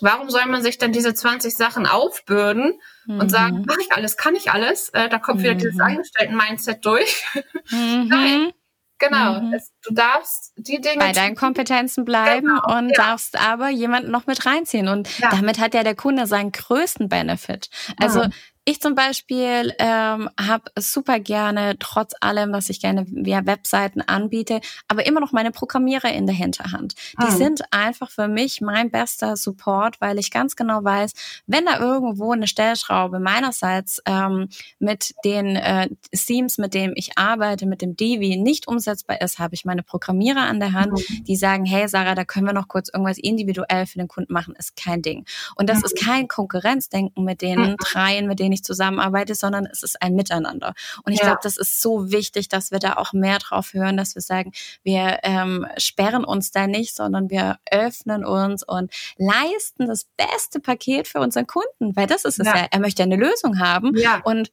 Warum 0.00 0.28
soll 0.28 0.46
man 0.46 0.62
sich 0.62 0.78
dann 0.78 0.92
diese 0.92 1.14
20 1.14 1.56
Sachen 1.56 1.86
aufbürden 1.86 2.78
mhm. 3.06 3.20
und 3.20 3.30
sagen, 3.30 3.64
mach 3.66 3.78
ich 3.78 3.92
alles, 3.92 4.16
kann 4.16 4.34
ich 4.34 4.50
alles? 4.50 4.90
Äh, 4.90 5.08
da 5.08 5.18
kommt 5.18 5.38
mhm. 5.38 5.44
wieder 5.44 5.54
dieses 5.54 5.80
Angestellten-Mindset 5.80 6.84
durch. 6.84 7.24
Mhm. 7.70 8.06
Nein, 8.08 8.52
Genau, 8.98 9.40
mhm. 9.40 9.52
es, 9.52 9.72
du 9.82 9.92
darfst 9.92 10.54
die 10.56 10.80
Dinge 10.80 10.98
bei 10.98 11.12
deinen 11.12 11.36
Kompetenzen 11.36 12.04
bleiben 12.04 12.46
genau, 12.46 12.78
und 12.78 12.88
ja. 12.88 12.94
darfst 12.94 13.38
aber 13.38 13.68
jemanden 13.68 14.10
noch 14.10 14.26
mit 14.26 14.46
reinziehen. 14.46 14.88
Und 14.88 15.18
ja. 15.18 15.28
damit 15.30 15.58
hat 15.58 15.74
ja 15.74 15.82
der 15.82 15.94
Kunde 15.94 16.26
seinen 16.26 16.52
größten 16.52 17.08
Benefit. 17.08 17.68
Also. 17.98 18.24
Ich 18.68 18.80
zum 18.80 18.96
Beispiel 18.96 19.72
ähm, 19.78 20.28
habe 20.36 20.64
super 20.76 21.20
gerne, 21.20 21.76
trotz 21.78 22.14
allem, 22.20 22.52
was 22.52 22.68
ich 22.68 22.80
gerne 22.80 23.06
via 23.08 23.46
Webseiten 23.46 24.00
anbiete, 24.00 24.60
aber 24.88 25.06
immer 25.06 25.20
noch 25.20 25.30
meine 25.30 25.52
Programmierer 25.52 26.12
in 26.12 26.26
der 26.26 26.34
Hinterhand. 26.34 26.96
Die 27.22 27.28
oh. 27.28 27.36
sind 27.36 27.62
einfach 27.70 28.10
für 28.10 28.26
mich 28.26 28.60
mein 28.60 28.90
bester 28.90 29.36
Support, 29.36 30.00
weil 30.00 30.18
ich 30.18 30.32
ganz 30.32 30.56
genau 30.56 30.82
weiß, 30.82 31.12
wenn 31.46 31.64
da 31.64 31.78
irgendwo 31.78 32.32
eine 32.32 32.48
Stellschraube 32.48 33.20
meinerseits 33.20 34.02
ähm, 34.04 34.48
mit 34.80 35.14
den 35.24 35.54
äh, 35.54 35.88
Themes, 36.10 36.58
mit 36.58 36.74
denen 36.74 36.94
ich 36.96 37.16
arbeite, 37.16 37.66
mit 37.66 37.82
dem 37.82 37.94
Divi 37.94 38.36
nicht 38.36 38.66
umsetzbar 38.66 39.20
ist, 39.20 39.38
habe 39.38 39.54
ich 39.54 39.64
meine 39.64 39.84
Programmierer 39.84 40.42
an 40.42 40.58
der 40.58 40.72
Hand, 40.72 40.90
mhm. 40.92 41.24
die 41.24 41.36
sagen, 41.36 41.66
hey 41.66 41.86
Sarah, 41.86 42.16
da 42.16 42.24
können 42.24 42.46
wir 42.46 42.52
noch 42.52 42.66
kurz 42.66 42.88
irgendwas 42.88 43.18
individuell 43.18 43.86
für 43.86 43.98
den 43.98 44.08
Kunden 44.08 44.32
machen, 44.32 44.56
ist 44.56 44.74
kein 44.74 45.02
Ding. 45.02 45.24
Und 45.54 45.70
das 45.70 45.78
mhm. 45.78 45.84
ist 45.84 46.04
kein 46.04 46.26
Konkurrenzdenken 46.26 47.22
mit 47.22 47.42
den 47.42 47.60
mhm. 47.60 47.76
dreien, 47.76 48.26
mit 48.26 48.40
denen 48.40 48.55
ich 48.56 48.64
zusammenarbeite, 48.64 49.34
sondern 49.34 49.66
es 49.66 49.82
ist 49.82 50.02
ein 50.02 50.14
Miteinander. 50.14 50.74
Und 51.04 51.12
ich 51.12 51.20
ja. 51.20 51.26
glaube, 51.26 51.40
das 51.42 51.56
ist 51.56 51.80
so 51.80 52.10
wichtig, 52.10 52.48
dass 52.48 52.70
wir 52.70 52.78
da 52.78 52.94
auch 52.94 53.12
mehr 53.12 53.38
drauf 53.38 53.72
hören, 53.72 53.96
dass 53.96 54.14
wir 54.14 54.22
sagen, 54.22 54.52
wir 54.82 55.20
ähm, 55.22 55.66
sperren 55.76 56.24
uns 56.24 56.50
da 56.50 56.66
nicht, 56.66 56.94
sondern 56.94 57.30
wir 57.30 57.58
öffnen 57.70 58.24
uns 58.24 58.62
und 58.62 58.92
leisten 59.16 59.86
das 59.86 60.06
beste 60.16 60.60
Paket 60.60 61.08
für 61.08 61.20
unseren 61.20 61.46
Kunden, 61.46 61.94
weil 61.96 62.06
das 62.06 62.24
ist 62.24 62.40
es 62.40 62.46
ja. 62.46 62.56
ja. 62.56 62.66
Er 62.70 62.80
möchte 62.80 63.02
eine 63.02 63.16
Lösung 63.16 63.58
haben 63.58 63.96
ja. 63.96 64.20
und 64.24 64.50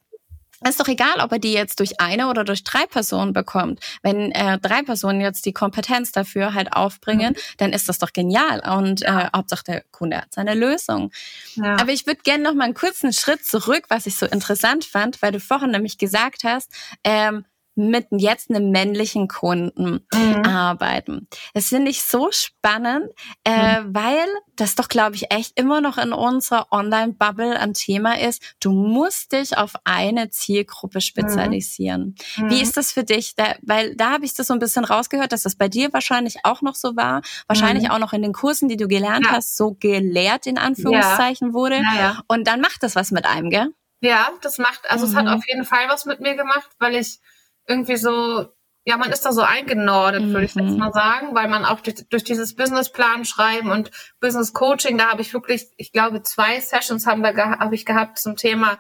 ist 0.69 0.79
doch 0.79 0.87
egal, 0.87 1.19
ob 1.19 1.31
er 1.31 1.39
die 1.39 1.53
jetzt 1.53 1.79
durch 1.79 1.99
eine 1.99 2.27
oder 2.29 2.43
durch 2.43 2.63
drei 2.63 2.85
Personen 2.85 3.33
bekommt. 3.33 3.79
Wenn 4.01 4.31
äh, 4.31 4.59
drei 4.59 4.83
Personen 4.83 5.21
jetzt 5.21 5.45
die 5.45 5.53
Kompetenz 5.53 6.11
dafür 6.11 6.53
halt 6.53 6.73
aufbringen, 6.73 7.33
mhm. 7.33 7.39
dann 7.57 7.73
ist 7.73 7.89
das 7.89 7.99
doch 7.99 8.13
genial. 8.13 8.61
Und 8.77 9.01
ja. 9.01 9.27
äh, 9.27 9.29
Hauptsache 9.35 9.63
der 9.63 9.83
Kunde 9.91 10.17
hat 10.17 10.33
seine 10.33 10.53
Lösung. 10.53 11.11
Ja. 11.55 11.75
Aber 11.79 11.91
ich 11.91 12.05
würde 12.05 12.21
gerne 12.23 12.43
noch 12.43 12.53
mal 12.53 12.65
einen 12.65 12.73
kurzen 12.73 13.13
Schritt 13.13 13.45
zurück, 13.45 13.85
was 13.89 14.05
ich 14.05 14.15
so 14.15 14.25
interessant 14.25 14.85
fand, 14.85 15.21
weil 15.21 15.31
du 15.31 15.39
vorhin 15.39 15.71
nämlich 15.71 15.97
gesagt 15.97 16.43
hast, 16.43 16.71
ähm, 17.03 17.45
mit 17.75 18.07
jetzt 18.11 18.49
einem 18.49 18.71
männlichen 18.71 19.27
Kunden 19.27 20.05
mhm. 20.13 20.45
arbeiten. 20.45 21.27
Das 21.53 21.67
finde 21.67 21.89
ich 21.91 22.03
so 22.03 22.29
spannend, 22.31 23.09
äh, 23.43 23.81
mhm. 23.81 23.95
weil 23.95 24.27
das 24.55 24.75
doch, 24.75 24.87
glaube 24.87 25.15
ich, 25.15 25.31
echt 25.31 25.59
immer 25.59 25.81
noch 25.81 25.97
in 25.97 26.13
unserer 26.13 26.67
Online-Bubble 26.71 27.59
ein 27.59 27.73
Thema 27.73 28.19
ist. 28.19 28.55
Du 28.59 28.71
musst 28.71 29.31
dich 29.31 29.57
auf 29.57 29.73
eine 29.83 30.29
Zielgruppe 30.29 31.01
spezialisieren. 31.01 32.15
Mhm. 32.37 32.49
Wie 32.49 32.61
ist 32.61 32.77
das 32.77 32.91
für 32.91 33.03
dich? 33.03 33.35
Da, 33.35 33.55
weil 33.63 33.95
da 33.95 34.11
habe 34.11 34.25
ich 34.25 34.33
das 34.33 34.47
so 34.47 34.53
ein 34.53 34.59
bisschen 34.59 34.85
rausgehört, 34.85 35.31
dass 35.31 35.43
das 35.43 35.55
bei 35.55 35.67
dir 35.67 35.91
wahrscheinlich 35.93 36.37
auch 36.43 36.61
noch 36.61 36.75
so 36.75 36.95
war. 36.95 37.21
Wahrscheinlich 37.47 37.85
mhm. 37.85 37.91
auch 37.91 37.99
noch 37.99 38.13
in 38.13 38.21
den 38.21 38.33
Kursen, 38.33 38.69
die 38.69 38.77
du 38.77 38.87
gelernt 38.87 39.25
ja. 39.25 39.33
hast, 39.33 39.57
so 39.57 39.75
gelehrt 39.79 40.45
in 40.45 40.57
Anführungszeichen 40.57 41.49
ja. 41.49 41.53
wurde. 41.53 41.77
Ja, 41.77 42.21
Und 42.27 42.47
dann 42.47 42.61
macht 42.61 42.83
das 42.83 42.95
was 42.95 43.11
mit 43.11 43.25
einem, 43.25 43.49
gell? 43.49 43.73
Ja, 44.01 44.29
das 44.41 44.57
macht, 44.57 44.89
also 44.89 45.05
es 45.05 45.15
hat 45.15 45.25
mhm. 45.25 45.31
auf 45.31 45.47
jeden 45.47 45.63
Fall 45.63 45.87
was 45.87 46.05
mit 46.05 46.19
mir 46.19 46.35
gemacht, 46.35 46.69
weil 46.77 46.95
ich 46.95 47.19
irgendwie 47.67 47.97
so, 47.97 48.47
ja, 48.85 48.97
man 48.97 49.11
ist 49.11 49.25
da 49.25 49.31
so 49.31 49.41
eingenordet, 49.41 50.23
mhm. 50.23 50.33
würde 50.33 50.45
ich 50.45 50.55
jetzt 50.55 50.71
mhm. 50.71 50.77
mal 50.77 50.91
sagen, 50.91 51.33
weil 51.33 51.47
man 51.47 51.65
auch 51.65 51.79
durch, 51.79 52.07
durch 52.09 52.23
dieses 52.23 52.55
Businessplan 52.55 53.25
schreiben 53.25 53.71
und 53.71 53.91
Business 54.19 54.53
Coaching, 54.53 54.97
da 54.97 55.09
habe 55.09 55.21
ich 55.21 55.33
wirklich, 55.33 55.67
ich 55.77 55.91
glaube, 55.91 56.21
zwei 56.23 56.59
Sessions 56.59 57.07
haben 57.07 57.21
wir 57.21 57.33
habe 57.35 57.75
ich 57.75 57.85
gehabt 57.85 58.19
zum 58.19 58.35
Thema 58.35 58.79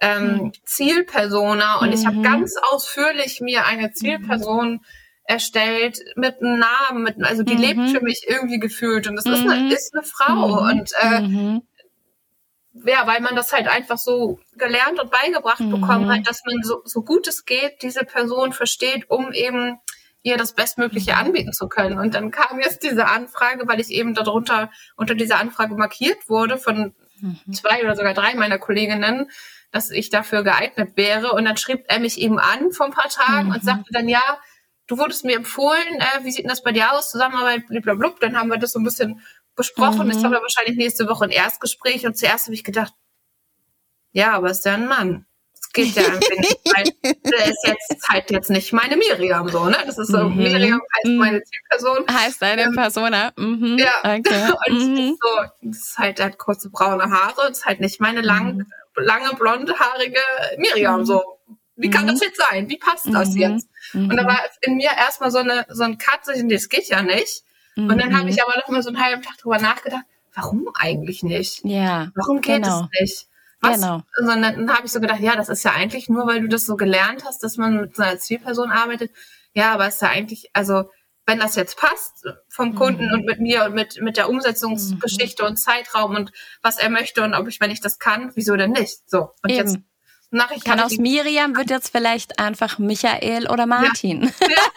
ähm, 0.00 0.36
mhm. 0.36 0.52
Zielpersona 0.64 1.78
und 1.78 1.88
mhm. 1.88 1.94
ich 1.94 2.06
habe 2.06 2.20
ganz 2.22 2.56
ausführlich 2.72 3.40
mir 3.40 3.64
eine 3.64 3.92
Zielperson 3.92 4.72
mhm. 4.72 4.80
erstellt 5.24 5.98
mit 6.16 6.42
einem 6.42 6.58
Namen, 6.58 7.02
mit, 7.04 7.22
also 7.22 7.44
die 7.44 7.54
lebt 7.54 7.90
für 7.90 8.00
mich 8.00 8.26
irgendwie 8.28 8.58
gefühlt 8.58 9.06
und 9.06 9.16
das 9.16 9.24
ist 9.24 9.48
eine, 9.48 9.72
ist 9.72 9.94
eine 9.94 10.02
Frau 10.02 10.68
und 10.68 10.90
äh, 11.00 11.60
ja, 12.74 13.06
weil 13.06 13.20
man 13.20 13.36
das 13.36 13.52
halt 13.52 13.68
einfach 13.68 13.98
so 13.98 14.40
gelernt 14.56 15.00
und 15.00 15.10
beigebracht 15.10 15.60
mhm. 15.60 15.80
bekommen 15.80 16.12
hat, 16.12 16.26
dass 16.26 16.42
man 16.44 16.62
so, 16.62 16.82
so 16.84 17.02
gut 17.02 17.28
es 17.28 17.44
geht, 17.44 17.82
diese 17.82 18.04
Person 18.04 18.52
versteht, 18.52 19.08
um 19.10 19.32
eben 19.32 19.78
ihr 20.22 20.36
das 20.36 20.54
Bestmögliche 20.54 21.12
mhm. 21.12 21.18
anbieten 21.18 21.52
zu 21.52 21.68
können. 21.68 21.98
Und 21.98 22.14
dann 22.14 22.30
kam 22.30 22.58
jetzt 22.58 22.82
diese 22.82 23.06
Anfrage, 23.06 23.68
weil 23.68 23.78
ich 23.78 23.90
eben 23.90 24.14
darunter 24.14 24.70
unter 24.96 25.14
dieser 25.14 25.38
Anfrage 25.38 25.74
markiert 25.76 26.28
wurde 26.28 26.58
von 26.58 26.94
mhm. 27.20 27.52
zwei 27.52 27.82
oder 27.82 27.94
sogar 27.94 28.14
drei 28.14 28.34
meiner 28.34 28.58
Kolleginnen, 28.58 29.30
dass 29.70 29.90
ich 29.90 30.10
dafür 30.10 30.42
geeignet 30.42 30.96
wäre. 30.96 31.32
Und 31.32 31.44
dann 31.44 31.56
schrieb 31.56 31.84
er 31.88 32.00
mich 32.00 32.18
eben 32.18 32.38
an 32.38 32.72
vor 32.72 32.86
ein 32.86 32.92
paar 32.92 33.10
Tagen 33.10 33.48
mhm. 33.48 33.54
und 33.54 33.64
sagte 33.64 33.92
dann, 33.92 34.08
ja, 34.08 34.22
du 34.88 34.98
wurdest 34.98 35.24
mir 35.24 35.36
empfohlen, 35.36 36.00
äh, 36.00 36.24
wie 36.24 36.32
sieht 36.32 36.44
denn 36.44 36.50
das 36.50 36.62
bei 36.62 36.72
dir 36.72 36.92
aus, 36.92 37.10
Zusammenarbeit, 37.10 37.66
blablabla. 37.68 38.14
Dann 38.20 38.36
haben 38.36 38.48
wir 38.48 38.58
das 38.58 38.72
so 38.72 38.80
ein 38.80 38.84
bisschen 38.84 39.20
besprochen. 39.56 40.06
Mhm. 40.06 40.10
Ich 40.12 40.24
habe 40.24 40.40
wahrscheinlich 40.40 40.76
nächste 40.76 41.08
Woche 41.08 41.24
ein 41.24 41.30
Erstgespräch 41.30 42.06
und 42.06 42.16
zuerst 42.16 42.46
habe 42.46 42.54
ich 42.54 42.64
gedacht, 42.64 42.92
ja, 44.12 44.32
aber 44.32 44.50
ist 44.50 44.64
ja 44.64 44.74
ein 44.74 44.86
Mann. 44.86 45.26
Es 45.52 45.70
geht 45.72 45.94
ja 45.96 46.04
einfach 46.04 46.20
nicht. 46.36 46.60
Weil 46.74 46.84
der 47.02 47.46
ist 47.46 47.66
jetzt 47.66 48.08
halt 48.08 48.30
jetzt 48.30 48.50
nicht 48.50 48.72
meine 48.72 48.96
Miriam 48.96 49.48
so, 49.48 49.64
ne? 49.64 49.76
Das 49.84 49.98
ist 49.98 50.08
so, 50.08 50.28
mhm. 50.28 50.36
Miriam 50.36 50.80
heißt 50.96 51.06
mhm. 51.06 51.16
meine 51.16 51.42
Zielperson. 51.42 52.06
Heißt 52.10 52.40
deine 52.40 52.62
ähm, 52.62 52.76
Persona. 52.76 53.32
Mhm. 53.36 53.78
Ja. 53.78 53.92
Okay. 54.02 54.52
und 54.68 54.94
mhm. 54.94 55.18
so, 55.20 55.28
das 55.62 55.78
ist 55.78 55.98
halt, 55.98 56.18
der 56.18 56.26
hat 56.26 56.38
kurze 56.38 56.70
braune 56.70 57.10
Haare, 57.10 57.48
das 57.48 57.58
ist 57.58 57.66
halt 57.66 57.80
nicht 57.80 58.00
meine 58.00 58.20
lang, 58.20 58.56
mhm. 58.56 58.66
lange, 58.96 59.34
blondhaarige 59.34 60.20
Miriam 60.58 61.00
mhm. 61.00 61.06
so. 61.06 61.22
Wie 61.76 61.90
kann 61.90 62.06
das 62.06 62.20
jetzt 62.20 62.38
sein? 62.38 62.68
Wie 62.68 62.78
passt 62.78 63.06
das 63.12 63.34
jetzt? 63.34 63.68
Und 63.94 64.16
da 64.16 64.24
war 64.24 64.38
in 64.60 64.76
mir 64.76 64.90
erstmal 64.96 65.32
so 65.32 65.38
eine, 65.38 65.66
so 65.70 65.82
ein 65.82 65.98
Cut, 65.98 66.20
das 66.24 66.68
geht 66.68 66.88
ja 66.88 67.02
nicht. 67.02 67.42
Mhm. 67.76 67.90
Und 67.90 67.98
dann 68.00 68.16
habe 68.16 68.28
ich 68.28 68.36
mhm. 68.36 68.42
aber 68.46 68.58
noch 68.58 68.68
mal 68.68 68.82
so 68.82 68.88
einen 68.88 69.02
halben 69.02 69.22
Tag 69.22 69.38
drüber 69.38 69.58
nachgedacht, 69.58 70.04
warum 70.34 70.68
eigentlich 70.74 71.22
nicht? 71.22 71.64
Ja. 71.64 72.10
Warum 72.14 72.40
geht 72.40 72.62
genau. 72.62 72.88
es 72.92 73.00
nicht? 73.00 73.26
Was? 73.60 73.80
Genau. 73.80 74.02
Und 74.18 74.26
dann 74.26 74.72
habe 74.72 74.86
ich 74.86 74.92
so 74.92 75.00
gedacht, 75.00 75.20
ja, 75.20 75.36
das 75.36 75.48
ist 75.48 75.64
ja 75.64 75.72
eigentlich 75.72 76.08
nur, 76.08 76.26
weil 76.26 76.40
du 76.40 76.48
das 76.48 76.66
so 76.66 76.76
gelernt 76.76 77.24
hast, 77.24 77.42
dass 77.42 77.56
man 77.56 77.80
mit 77.80 77.96
so 77.96 78.02
einer 78.02 78.18
Zielperson 78.18 78.70
arbeitet. 78.70 79.12
Ja, 79.54 79.72
aber 79.72 79.86
es 79.86 79.94
ist 79.94 80.02
ja 80.02 80.08
eigentlich, 80.08 80.50
also 80.52 80.90
wenn 81.26 81.38
das 81.38 81.54
jetzt 81.54 81.78
passt 81.78 82.24
vom 82.48 82.70
mhm. 82.70 82.74
Kunden 82.74 83.06
mhm. 83.06 83.12
und 83.12 83.24
mit 83.24 83.40
mir 83.40 83.64
und 83.64 83.74
mit, 83.74 84.00
mit 84.02 84.16
der 84.16 84.28
Umsetzungsgeschichte 84.28 85.42
mhm. 85.42 85.50
und 85.50 85.56
Zeitraum 85.56 86.14
und 86.14 86.32
was 86.62 86.76
er 86.76 86.90
möchte 86.90 87.22
und 87.22 87.34
ob 87.34 87.48
ich, 87.48 87.60
wenn 87.60 87.70
ich 87.70 87.80
das 87.80 87.98
kann, 87.98 88.32
wieso 88.34 88.56
denn 88.56 88.72
nicht? 88.72 89.08
So. 89.08 89.30
Und 89.42 89.50
Eben. 89.50 89.58
jetzt 89.58 89.78
Nachricht 90.30 90.64
Kann 90.64 90.80
aus 90.80 90.98
Miriam 90.98 91.56
wird 91.56 91.70
jetzt 91.70 91.90
vielleicht 91.90 92.38
einfach 92.40 92.78
Michael 92.78 93.48
oder 93.48 93.66
Martin. 93.66 94.24
Ja. 94.40 94.73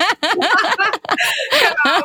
Genau, 1.52 2.04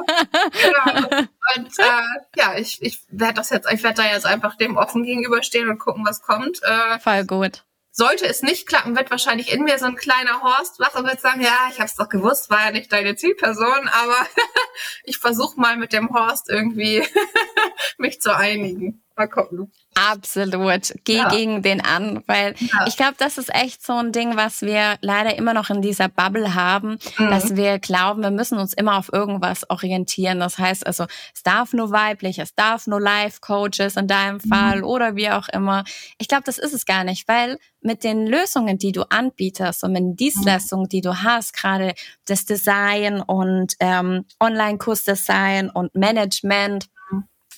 genau. 0.52 1.08
Und 1.56 1.78
äh, 1.78 2.02
ja, 2.36 2.56
ich, 2.56 2.82
ich 2.82 3.00
werde 3.08 3.34
das 3.34 3.50
jetzt, 3.50 3.70
ich 3.72 3.82
werde 3.82 4.02
da 4.02 4.12
jetzt 4.12 4.26
einfach 4.26 4.56
dem 4.56 4.76
offen 4.76 5.02
gegenüberstehen 5.04 5.68
und 5.68 5.78
gucken, 5.78 6.04
was 6.06 6.22
kommt. 6.22 6.62
Äh, 6.62 6.98
Voll 7.00 7.24
gut. 7.24 7.64
Sollte 7.94 8.24
es 8.26 8.40
nicht 8.40 8.66
klappen, 8.66 8.96
wird 8.96 9.10
wahrscheinlich 9.10 9.52
in 9.52 9.64
mir 9.64 9.78
so 9.78 9.84
ein 9.84 9.96
kleiner 9.96 10.42
Horst 10.42 10.80
wach 10.80 10.94
und 10.94 11.06
wird 11.06 11.20
sagen, 11.20 11.42
ja, 11.42 11.68
ich 11.70 11.74
habe 11.78 11.84
es 11.84 11.94
doch 11.94 12.08
gewusst, 12.08 12.48
war 12.48 12.64
ja 12.64 12.70
nicht 12.70 12.90
deine 12.90 13.16
Zielperson, 13.16 13.88
aber 13.88 14.26
ich 15.04 15.18
versuche 15.18 15.60
mal 15.60 15.76
mit 15.76 15.92
dem 15.92 16.08
Horst 16.08 16.48
irgendwie 16.48 17.06
mich 17.98 18.22
zu 18.22 18.34
einigen. 18.34 19.01
Mal 19.16 19.28
gucken. 19.28 19.70
Absolut. 19.94 20.94
Geh 21.04 21.18
ja. 21.18 21.28
gegen 21.28 21.62
den 21.62 21.82
an, 21.84 22.22
weil 22.26 22.54
ja. 22.58 22.86
ich 22.86 22.96
glaube, 22.96 23.14
das 23.18 23.36
ist 23.36 23.54
echt 23.54 23.84
so 23.84 23.92
ein 23.92 24.12
Ding, 24.12 24.36
was 24.36 24.62
wir 24.62 24.96
leider 25.02 25.36
immer 25.36 25.52
noch 25.52 25.68
in 25.68 25.82
dieser 25.82 26.08
Bubble 26.08 26.54
haben, 26.54 26.98
mhm. 27.18 27.30
dass 27.30 27.56
wir 27.56 27.78
glauben, 27.78 28.22
wir 28.22 28.30
müssen 28.30 28.58
uns 28.58 28.72
immer 28.72 28.96
auf 28.96 29.12
irgendwas 29.12 29.68
orientieren. 29.68 30.40
Das 30.40 30.58
heißt 30.58 30.86
also, 30.86 31.04
es 31.34 31.42
darf 31.42 31.74
nur 31.74 31.90
weiblich, 31.90 32.38
es 32.38 32.54
darf 32.54 32.86
nur 32.86 33.00
Life-Coaches 33.00 33.96
in 33.96 34.06
deinem 34.08 34.40
mhm. 34.42 34.48
Fall 34.48 34.82
oder 34.82 35.14
wie 35.14 35.30
auch 35.30 35.48
immer. 35.48 35.84
Ich 36.18 36.28
glaube, 36.28 36.44
das 36.44 36.58
ist 36.58 36.72
es 36.72 36.86
gar 36.86 37.04
nicht, 37.04 37.28
weil 37.28 37.58
mit 37.82 38.04
den 38.04 38.26
Lösungen, 38.26 38.78
die 38.78 38.92
du 38.92 39.02
anbietest 39.10 39.84
und 39.84 39.92
mit 39.92 40.02
den 40.02 40.16
Dienstleistungen, 40.16 40.88
die 40.88 41.00
du 41.00 41.22
hast, 41.22 41.52
gerade 41.52 41.94
das 42.26 42.44
Design 42.44 43.20
und 43.20 43.74
ähm, 43.80 44.24
Online-Kursdesign 44.40 45.68
und 45.68 45.94
Management, 45.94 46.86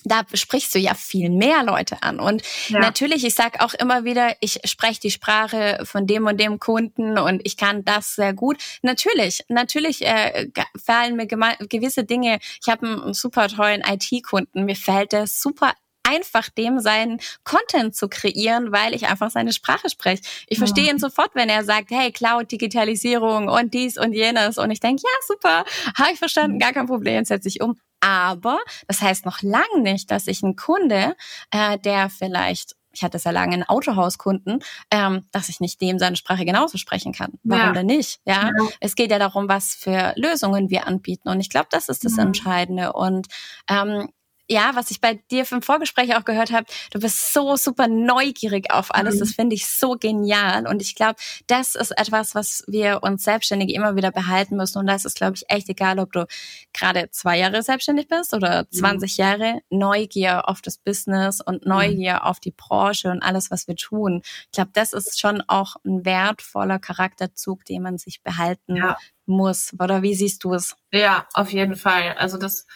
da 0.05 0.21
sprichst 0.33 0.73
du 0.75 0.79
ja 0.79 0.93
viel 0.93 1.29
mehr 1.29 1.63
Leute 1.63 2.01
an. 2.01 2.19
Und 2.19 2.43
ja. 2.69 2.79
natürlich, 2.79 3.25
ich 3.25 3.35
sage 3.35 3.61
auch 3.61 3.73
immer 3.73 4.03
wieder, 4.05 4.35
ich 4.39 4.59
spreche 4.65 4.99
die 5.01 5.11
Sprache 5.11 5.79
von 5.83 6.07
dem 6.07 6.25
und 6.27 6.39
dem 6.39 6.59
Kunden 6.59 7.17
und 7.17 7.41
ich 7.43 7.57
kann 7.57 7.83
das 7.83 8.15
sehr 8.15 8.33
gut. 8.33 8.57
Natürlich, 8.81 9.43
natürlich 9.49 10.05
äh, 10.05 10.49
fallen 10.81 11.15
mir 11.15 11.27
gewisse 11.27 12.03
Dinge. 12.03 12.39
Ich 12.61 12.69
habe 12.69 12.87
einen 12.87 13.13
super 13.13 13.47
tollen 13.47 13.81
IT-Kunden. 13.81 14.65
Mir 14.65 14.75
fällt 14.75 15.11
der 15.11 15.27
super 15.27 15.73
einfach 16.07 16.49
dem 16.49 16.79
seinen 16.79 17.19
Content 17.43 17.95
zu 17.95 18.07
kreieren, 18.07 18.71
weil 18.71 18.93
ich 18.93 19.07
einfach 19.07 19.31
seine 19.31 19.51
Sprache 19.51 19.89
spreche. 19.89 20.21
Ich 20.47 20.59
ja. 20.59 20.65
verstehe 20.65 20.89
ihn 20.89 20.99
sofort, 20.99 21.31
wenn 21.33 21.49
er 21.49 21.63
sagt, 21.63 21.89
hey, 21.89 22.11
Cloud, 22.11 22.51
Digitalisierung 22.51 23.49
und 23.49 23.73
dies 23.73 23.97
und 23.97 24.13
jenes. 24.13 24.57
Und 24.57 24.71
ich 24.71 24.79
denke, 24.79 25.01
ja, 25.03 25.35
super, 25.35 25.65
habe 25.97 26.11
ich 26.13 26.19
verstanden, 26.19 26.59
gar 26.59 26.73
kein 26.73 26.85
Problem, 26.85 27.25
setze 27.25 27.47
ich 27.47 27.61
um. 27.61 27.79
Aber 28.05 28.59
das 28.87 29.01
heißt 29.01 29.25
noch 29.25 29.41
lange 29.41 29.81
nicht, 29.81 30.11
dass 30.11 30.27
ich 30.27 30.43
einen 30.43 30.55
Kunde, 30.55 31.15
äh, 31.49 31.79
der 31.79 32.11
vielleicht 32.11 32.75
ich 32.95 33.03
hatte 33.03 33.19
sehr 33.19 33.33
lange 33.33 33.53
einen 33.53 33.63
Autohauskunden, 33.63 34.63
ähm, 34.89 35.25
dass 35.31 35.49
ich 35.49 35.59
nicht 35.59 35.81
dem 35.81 35.99
seine 35.99 36.15
Sprache 36.15 36.45
genauso 36.45 36.77
sprechen 36.77 37.11
kann. 37.11 37.33
Warum 37.43 37.65
ja. 37.65 37.71
denn 37.73 37.87
nicht? 37.87 38.21
Ja? 38.23 38.45
ja? 38.45 38.67
es 38.79 38.95
geht 38.95 39.11
ja 39.11 39.19
darum, 39.19 39.49
was 39.49 39.75
für 39.75 40.13
Lösungen 40.15 40.69
wir 40.69 40.87
anbieten. 40.87 41.27
Und 41.27 41.41
ich 41.41 41.49
glaube, 41.49 41.67
das 41.71 41.89
ist 41.89 42.05
das 42.05 42.13
mhm. 42.13 42.27
Entscheidende. 42.27 42.93
Und 42.93 43.27
ähm, 43.69 44.07
ja, 44.47 44.71
was 44.75 44.91
ich 44.91 45.01
bei 45.01 45.15
dir 45.31 45.45
vom 45.45 45.61
Vorgespräch 45.61 46.15
auch 46.15 46.23
gehört 46.23 46.51
habe, 46.51 46.67
du 46.91 46.99
bist 46.99 47.33
so 47.33 47.55
super 47.55 47.87
neugierig 47.87 48.71
auf 48.71 48.93
alles. 48.93 49.15
Mhm. 49.15 49.19
Das 49.19 49.31
finde 49.31 49.55
ich 49.55 49.67
so 49.67 49.95
genial. 49.99 50.67
Und 50.67 50.81
ich 50.81 50.95
glaube, 50.95 51.15
das 51.47 51.75
ist 51.75 51.91
etwas, 51.91 52.35
was 52.35 52.63
wir 52.67 53.01
uns 53.01 53.23
Selbstständige 53.23 53.73
immer 53.73 53.95
wieder 53.95 54.11
behalten 54.11 54.55
müssen. 54.55 54.77
Und 54.79 54.87
das 54.87 55.05
ist, 55.05 55.17
glaube 55.17 55.33
ich, 55.35 55.45
echt 55.49 55.69
egal, 55.69 55.99
ob 55.99 56.11
du 56.11 56.27
gerade 56.73 57.09
zwei 57.11 57.39
Jahre 57.39 57.63
selbstständig 57.63 58.07
bist 58.07 58.33
oder 58.33 58.69
20 58.69 59.17
mhm. 59.17 59.23
Jahre. 59.23 59.59
Neugier 59.69 60.47
auf 60.47 60.61
das 60.61 60.77
Business 60.77 61.41
und 61.41 61.65
mhm. 61.65 61.71
Neugier 61.71 62.15
mhm. 62.15 62.19
auf 62.19 62.39
die 62.39 62.51
Branche 62.51 63.09
und 63.09 63.23
alles, 63.23 63.49
was 63.49 63.67
wir 63.67 63.75
tun. 63.75 64.21
Ich 64.23 64.51
glaube, 64.51 64.71
das 64.73 64.93
ist 64.93 65.19
schon 65.19 65.41
auch 65.47 65.75
ein 65.85 66.05
wertvoller 66.05 66.79
Charakterzug, 66.79 67.65
den 67.65 67.81
man 67.81 67.97
sich 67.97 68.21
behalten 68.21 68.75
ja. 68.75 68.97
muss. 69.25 69.73
Oder 69.79 70.03
wie 70.03 70.13
siehst 70.13 70.43
du 70.43 70.53
es? 70.53 70.75
Ja, 70.91 71.27
auf 71.33 71.51
jeden 71.51 71.75
Fall. 71.75 72.15
Also 72.17 72.37
das 72.37 72.67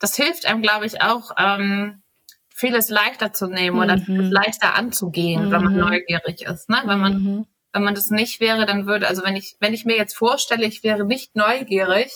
das 0.00 0.16
hilft 0.16 0.46
einem, 0.46 0.62
glaube 0.62 0.86
ich, 0.86 1.00
auch, 1.02 1.30
ähm, 1.38 2.02
vieles 2.48 2.88
leichter 2.90 3.32
zu 3.32 3.46
nehmen 3.46 3.76
mhm. 3.76 3.82
oder 3.82 3.96
leichter 4.06 4.74
anzugehen, 4.74 5.46
mhm. 5.46 5.50
wenn 5.50 5.64
man 5.64 5.72
mhm. 5.74 5.80
neugierig 5.80 6.42
ist. 6.42 6.68
Ne? 6.68 6.82
Wenn 6.84 6.98
man, 6.98 7.12
mhm. 7.22 7.46
wenn 7.72 7.84
man 7.84 7.94
das 7.94 8.10
nicht 8.10 8.40
wäre, 8.40 8.66
dann 8.66 8.86
würde, 8.86 9.08
also 9.08 9.22
wenn 9.24 9.36
ich, 9.36 9.56
wenn 9.60 9.72
ich 9.72 9.84
mir 9.84 9.96
jetzt 9.96 10.16
vorstelle, 10.16 10.66
ich 10.66 10.82
wäre 10.82 11.04
nicht 11.04 11.36
neugierig, 11.36 12.12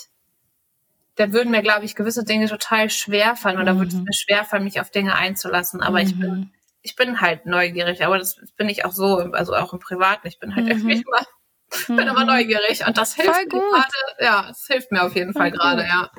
dann 1.16 1.32
würden 1.32 1.50
mir, 1.50 1.62
glaube 1.62 1.84
ich, 1.84 1.94
gewisse 1.94 2.24
Dinge 2.24 2.48
total 2.48 2.90
schwer 2.90 3.36
fallen 3.36 3.60
oder 3.60 3.76
würde 3.76 3.88
es 3.88 3.94
mhm. 3.94 4.02
mir 4.02 4.12
schwer 4.12 4.44
fallen, 4.44 4.64
mich 4.64 4.80
auf 4.80 4.90
Dinge 4.90 5.14
einzulassen. 5.14 5.80
Aber 5.80 6.00
ich 6.00 6.18
bin, 6.18 6.30
mhm. 6.30 6.50
ich 6.82 6.96
bin 6.96 7.20
halt 7.20 7.46
neugierig, 7.46 8.04
aber 8.04 8.18
das 8.18 8.36
bin 8.56 8.68
ich 8.68 8.84
auch 8.84 8.92
so, 8.92 9.18
also 9.18 9.54
auch 9.54 9.72
im 9.72 9.78
Privaten. 9.78 10.26
Ich 10.26 10.38
bin 10.38 10.54
halt 10.56 10.68
irgendwie 10.68 11.02
immer 11.06 11.26
bin 11.88 12.08
aber 12.08 12.24
neugierig 12.24 12.86
und 12.86 12.98
das 12.98 13.14
hilft 13.14 13.32
Voll 13.32 13.44
mir 13.44 13.70
gerade. 13.70 13.88
Ja, 14.20 14.48
es 14.50 14.66
hilft 14.66 14.92
mir 14.92 15.02
auf 15.02 15.14
jeden 15.14 15.32
Fall 15.32 15.50
gerade, 15.50 15.82
ja. 15.82 16.10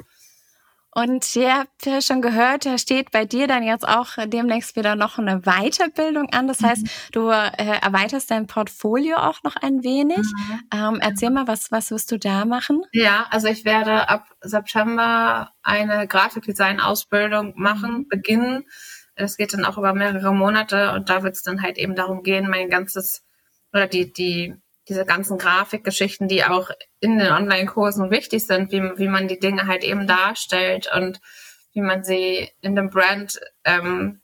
Und 0.98 1.36
ihr 1.36 1.54
habt 1.54 1.86
ja 1.86 2.02
schon 2.02 2.22
gehört, 2.22 2.66
da 2.66 2.78
steht 2.78 3.12
bei 3.12 3.26
dir 3.26 3.48
dann 3.48 3.64
jetzt 3.64 3.86
auch 3.86 4.12
demnächst 4.28 4.78
wieder 4.78 4.96
noch 4.96 5.18
eine 5.18 5.42
Weiterbildung 5.42 6.30
an. 6.32 6.48
Das 6.48 6.64
heißt, 6.64 6.84
mhm. 6.84 6.90
du 7.12 7.30
äh, 7.32 7.52
erweiterst 7.82 8.32
dein 8.32 8.48
Portfolio 8.48 9.18
auch 9.18 9.44
noch 9.44 9.58
ein 9.58 9.84
wenig. 9.84 10.20
Mhm. 10.20 10.62
Ähm, 10.74 11.00
erzähl 11.02 11.32
mal, 11.32 11.50
was, 11.50 11.70
was 11.70 11.92
wirst 11.92 12.14
du 12.14 12.18
da 12.18 12.46
machen? 12.46 12.82
Ja, 12.94 13.28
also 13.30 13.50
ich 13.50 13.66
werde 13.66 14.08
ab 14.08 14.30
September 14.40 15.52
eine 15.64 16.08
Grafikdesign-Ausbildung 16.08 17.56
machen, 17.58 17.98
mhm. 17.98 18.08
beginnen. 18.08 18.64
Das 19.18 19.36
geht 19.36 19.54
dann 19.54 19.66
auch 19.66 19.78
über 19.78 19.94
mehrere 19.94 20.34
Monate 20.34 20.94
und 20.94 21.10
da 21.10 21.24
wird 21.24 21.36
es 21.36 21.44
dann 21.44 21.62
halt 21.62 21.78
eben 21.78 21.96
darum 21.96 22.24
gehen, 22.24 22.50
mein 22.50 22.70
ganzes 22.70 23.26
oder 23.74 23.88
die, 23.88 24.14
die 24.14 24.56
diese 24.88 25.06
ganzen 25.06 25.38
Grafikgeschichten, 25.38 26.28
die 26.28 26.44
auch 26.44 26.70
in 27.00 27.18
den 27.18 27.32
Online-Kursen 27.32 28.12
wichtig 28.12 28.46
sind, 28.46 28.72
wie, 28.72 28.82
wie 28.98 29.08
man 29.08 29.28
die 29.28 29.40
Dinge 29.40 29.68
halt 29.68 29.84
eben 29.84 30.08
darstellt 30.08 30.90
und 30.96 31.20
wie 31.74 31.82
man 31.82 32.04
sie 32.04 32.50
in 32.62 32.76
dem 32.76 32.90
Brand 32.90 33.40
ähm, 33.64 34.22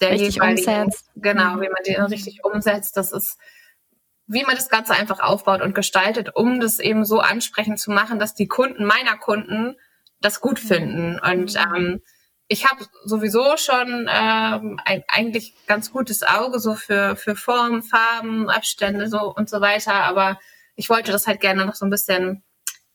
der 0.00 0.12
richtig 0.12 0.40
umsetzt. 0.40 1.10
genau, 1.16 1.56
mhm. 1.56 1.60
wie 1.60 1.68
man 1.68 1.82
die 1.86 1.94
richtig 1.94 2.44
umsetzt. 2.44 2.96
Das 2.96 3.12
ist, 3.12 3.38
wie 4.26 4.44
man 4.44 4.54
das 4.54 4.68
Ganze 4.68 4.94
einfach 4.94 5.20
aufbaut 5.20 5.60
und 5.60 5.74
gestaltet, 5.74 6.34
um 6.34 6.60
das 6.60 6.78
eben 6.78 7.04
so 7.04 7.18
ansprechend 7.20 7.80
zu 7.80 7.90
machen, 7.90 8.18
dass 8.18 8.34
die 8.34 8.46
Kunden 8.46 8.84
meiner 8.84 9.16
Kunden 9.16 9.76
das 10.20 10.40
gut 10.40 10.58
finden. 10.58 11.18
Und 11.18 11.54
mhm. 11.54 11.74
ähm, 11.74 12.02
ich 12.48 12.66
habe 12.66 12.84
sowieso 13.04 13.56
schon 13.56 14.08
ähm, 14.10 14.80
ein 14.84 15.04
eigentlich 15.06 15.54
ganz 15.66 15.92
gutes 15.92 16.22
Auge 16.22 16.58
so 16.58 16.74
für, 16.74 17.14
für 17.16 17.36
Formen, 17.36 17.82
Farben, 17.82 18.48
Abstände 18.48 19.08
so 19.08 19.32
und 19.34 19.50
so 19.50 19.60
weiter, 19.60 19.94
aber 19.94 20.40
ich 20.74 20.88
wollte 20.88 21.12
das 21.12 21.26
halt 21.26 21.40
gerne 21.40 21.66
noch 21.66 21.74
so 21.74 21.84
ein 21.84 21.90
bisschen 21.90 22.42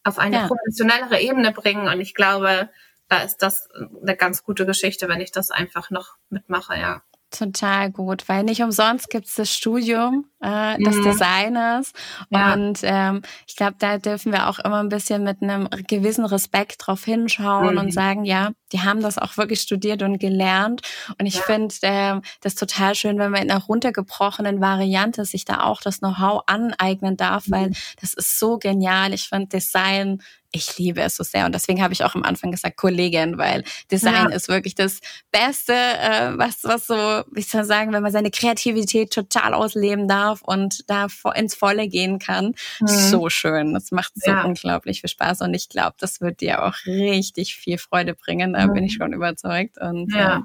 auf 0.04 0.18
eine 0.18 0.38
ja. 0.38 0.48
professionellere 0.48 1.22
Ebene 1.22 1.52
bringen 1.52 1.88
und 1.88 2.02
ich 2.02 2.16
glaube, 2.16 2.70
da 3.08 3.20
ist 3.20 3.38
das 3.38 3.70
eine 4.02 4.16
ganz 4.18 4.44
gute 4.44 4.66
Geschichte, 4.66 5.08
wenn 5.08 5.22
ich 5.22 5.32
das 5.32 5.52
einfach 5.52 5.92
noch 5.92 6.18
mitmache, 6.30 6.76
ja. 6.76 7.04
Total 7.30 7.92
gut, 7.92 8.30
weil 8.30 8.44
nicht 8.44 8.62
umsonst 8.62 9.10
gibt 9.10 9.28
es 9.28 9.36
das 9.36 9.52
Studium 9.52 10.30
äh, 10.44 10.78
des 10.78 10.98
mhm. 10.98 11.04
Designers. 11.04 11.94
Ja. 12.30 12.54
Und 12.54 12.80
ähm, 12.84 13.22
ich 13.48 13.56
glaube, 13.56 13.76
da 13.80 13.98
dürfen 13.98 14.32
wir 14.32 14.50
auch 14.50 14.60
immer 14.60 14.80
ein 14.80 14.90
bisschen 14.90 15.24
mit 15.24 15.42
einem 15.42 15.70
gewissen 15.88 16.26
Respekt 16.26 16.86
drauf 16.86 17.06
hinschauen 17.06 17.74
mhm. 17.74 17.80
und 17.80 17.94
sagen, 17.94 18.26
ja, 18.26 18.52
die 18.72 18.82
haben 18.82 19.02
das 19.02 19.18
auch 19.18 19.38
wirklich 19.38 19.62
studiert 19.62 20.02
und 20.04 20.20
gelernt. 20.20 20.82
Und 21.20 21.26
ich 21.26 21.36
ja. 21.36 21.42
finde 21.44 21.76
äh, 21.82 22.22
das 22.42 22.56
total 22.56 22.96
schön, 22.96 23.18
wenn 23.20 23.32
man 23.32 23.44
in 23.44 23.52
einer 23.52 23.64
runtergebrochenen 23.64 24.60
Variante 24.60 25.26
sich 25.26 25.46
da 25.46 25.62
auch 25.64 25.82
das 25.82 26.00
Know-how 26.00 26.44
aneignen 26.48 27.16
darf, 27.16 27.48
mhm. 27.48 27.52
weil 27.52 27.72
das 28.02 28.14
ist 28.14 28.38
so 28.38 28.58
genial. 28.58 29.14
Ich 29.14 29.30
finde 29.30 29.48
Design 29.48 30.22
ich 30.54 30.78
liebe 30.78 31.02
es 31.02 31.16
so 31.18 31.24
sehr. 31.24 31.46
Und 31.46 31.56
deswegen 31.56 31.82
habe 31.82 31.94
ich 31.94 32.04
auch 32.04 32.16
am 32.16 32.24
Anfang 32.24 32.52
gesagt 32.52 32.78
Kollegin, 32.78 33.38
weil 33.38 33.64
Design 33.92 34.30
ja. 34.30 34.36
ist 34.36 34.48
wirklich 34.48 34.76
das 34.76 35.00
Beste, 35.32 35.74
äh, 35.74 36.38
was, 36.38 36.64
was 36.64 36.86
so, 36.88 36.94
wie 37.32 37.42
soll 37.42 37.62
ich 37.62 37.68
sagen, 37.68 37.92
wenn 37.92 38.04
man 38.04 38.12
seine 38.12 38.30
Kreativität 38.30 39.12
total 39.12 39.56
ausleben 39.56 40.08
darf 40.08 40.33
und 40.42 40.90
da 40.90 41.08
ins 41.36 41.56
Volle 41.56 41.88
gehen 41.88 42.20
kann. 42.20 42.56
Mhm. 42.80 42.88
So 42.88 43.30
schön. 43.30 43.74
Das 43.74 43.92
macht 43.92 44.14
so 44.16 44.32
ja. 44.32 44.44
unglaublich 44.44 45.02
viel 45.02 45.10
Spaß. 45.10 45.42
Und 45.42 45.54
ich 45.54 45.70
glaube, 45.70 45.96
das 46.00 46.22
wird 46.22 46.42
dir 46.42 46.64
auch 46.64 46.76
richtig 46.86 47.56
viel 47.56 47.78
Freude 47.78 48.16
bringen. 48.16 48.54
Da 48.54 48.68
mhm. 48.68 48.74
bin 48.74 48.84
ich 48.84 48.98
mhm. 48.98 49.04
schon 49.04 49.14
überzeugt. 49.14 49.78
Und 49.78 50.12
ja. 50.14 50.40
äh, 50.40 50.42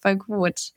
voll 0.00 0.16
gut. 0.16 0.72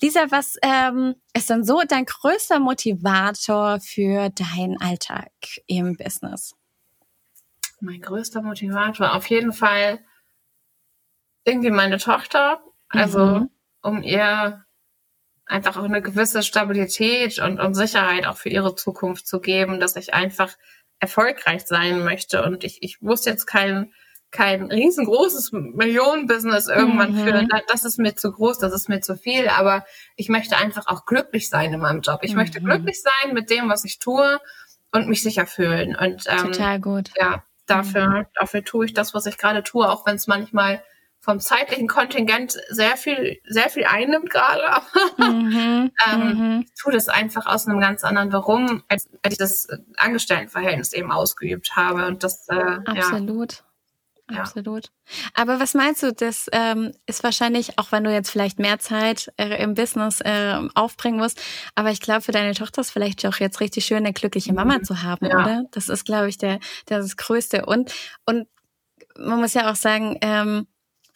Lisa, 0.00 0.30
was 0.30 0.56
ähm, 0.62 1.16
ist 1.34 1.50
denn 1.50 1.64
so 1.64 1.82
dein 1.86 2.04
größter 2.04 2.60
Motivator 2.60 3.80
für 3.80 4.30
deinen 4.30 4.80
Alltag 4.80 5.32
im 5.66 5.96
Business? 5.96 6.54
Mein 7.80 8.00
größter 8.00 8.42
Motivator, 8.42 9.14
auf 9.14 9.26
jeden 9.26 9.52
Fall 9.52 10.00
irgendwie 11.44 11.70
meine 11.70 11.98
Tochter. 11.98 12.62
Also 12.88 13.26
mhm. 13.26 13.50
um 13.82 14.02
ihr 14.02 14.64
einfach 15.48 15.76
auch 15.76 15.84
eine 15.84 16.02
gewisse 16.02 16.42
Stabilität 16.42 17.38
und, 17.38 17.58
und 17.58 17.74
Sicherheit 17.74 18.26
auch 18.26 18.36
für 18.36 18.50
ihre 18.50 18.74
Zukunft 18.74 19.26
zu 19.26 19.40
geben, 19.40 19.80
dass 19.80 19.96
ich 19.96 20.14
einfach 20.14 20.56
erfolgreich 21.00 21.66
sein 21.66 22.04
möchte. 22.04 22.42
Und 22.44 22.64
ich, 22.64 22.82
ich 22.82 23.00
muss 23.00 23.24
jetzt 23.24 23.46
kein, 23.46 23.92
kein 24.30 24.64
riesengroßes 24.64 25.52
Millionenbusiness 25.52 26.68
irgendwann 26.68 27.12
mhm. 27.14 27.24
führen. 27.24 27.48
Das 27.68 27.84
ist 27.84 27.98
mir 27.98 28.14
zu 28.14 28.32
groß, 28.32 28.58
das 28.58 28.72
ist 28.72 28.88
mir 28.88 29.00
zu 29.00 29.16
viel. 29.16 29.48
Aber 29.48 29.84
ich 30.16 30.28
möchte 30.28 30.56
einfach 30.56 30.86
auch 30.86 31.06
glücklich 31.06 31.48
sein 31.48 31.72
in 31.72 31.80
meinem 31.80 32.02
Job. 32.02 32.20
Ich 32.22 32.32
mhm. 32.32 32.38
möchte 32.38 32.60
glücklich 32.60 33.02
sein 33.02 33.34
mit 33.34 33.50
dem, 33.50 33.68
was 33.68 33.84
ich 33.84 33.98
tue 33.98 34.40
und 34.92 35.08
mich 35.08 35.22
sicher 35.22 35.46
fühlen. 35.46 35.96
Und 35.96 36.24
ähm, 36.26 36.52
total 36.52 36.80
gut. 36.80 37.10
Ja, 37.16 37.44
dafür, 37.66 38.08
mhm. 38.08 38.26
dafür 38.34 38.64
tue 38.64 38.86
ich 38.86 38.94
das, 38.94 39.14
was 39.14 39.26
ich 39.26 39.38
gerade 39.38 39.62
tue, 39.62 39.88
auch 39.88 40.06
wenn 40.06 40.16
es 40.16 40.26
manchmal 40.26 40.82
vom 41.20 41.40
zeitlichen 41.40 41.88
Kontingent 41.88 42.56
sehr 42.68 42.96
viel, 42.96 43.38
sehr 43.44 43.68
viel 43.68 43.84
einnimmt 43.84 44.30
gerade, 44.30 44.62
aber 45.18 45.28
mhm, 45.28 45.90
ähm, 46.10 46.20
mhm. 46.20 46.64
ich 46.66 46.82
tue 46.82 46.92
das 46.92 47.08
einfach 47.08 47.46
aus 47.46 47.66
einem 47.66 47.80
ganz 47.80 48.04
anderen 48.04 48.32
Warum, 48.32 48.82
als, 48.88 49.08
als 49.22 49.34
ich 49.34 49.38
das 49.38 49.68
Angestelltenverhältnis 49.96 50.92
eben 50.92 51.10
ausgeübt 51.10 51.76
habe. 51.76 52.06
Und 52.06 52.24
das, 52.24 52.48
äh, 52.48 52.78
Absolut. 52.86 53.52
Ja. 53.52 53.58
Ja. 54.30 54.40
Absolut. 54.40 54.90
Aber 55.32 55.58
was 55.58 55.72
meinst 55.72 56.02
du, 56.02 56.12
das 56.12 56.48
ähm, 56.52 56.92
ist 57.06 57.24
wahrscheinlich, 57.24 57.78
auch 57.78 57.92
wenn 57.92 58.04
du 58.04 58.12
jetzt 58.12 58.30
vielleicht 58.30 58.58
mehr 58.58 58.78
Zeit 58.78 59.32
äh, 59.38 59.62
im 59.62 59.72
Business 59.72 60.20
äh, 60.20 60.60
aufbringen 60.74 61.18
musst, 61.18 61.40
aber 61.74 61.90
ich 61.90 62.00
glaube, 62.00 62.20
für 62.20 62.32
deine 62.32 62.52
Tochter 62.52 62.82
ist 62.82 62.90
vielleicht 62.90 63.24
auch 63.24 63.36
jetzt 63.36 63.60
richtig 63.60 63.86
schön, 63.86 63.98
eine 63.98 64.12
glückliche 64.12 64.52
Mama 64.52 64.78
mhm. 64.78 64.84
zu 64.84 65.02
haben, 65.02 65.24
ja. 65.24 65.34
oder? 65.34 65.64
Das 65.70 65.88
ist, 65.88 66.04
glaube 66.04 66.28
ich, 66.28 66.36
der, 66.36 66.58
das 66.84 67.16
Größte. 67.16 67.64
Und, 67.64 67.94
und 68.26 68.48
man 69.16 69.40
muss 69.40 69.54
ja 69.54 69.70
auch 69.70 69.76
sagen, 69.76 70.18
ähm, 70.20 70.66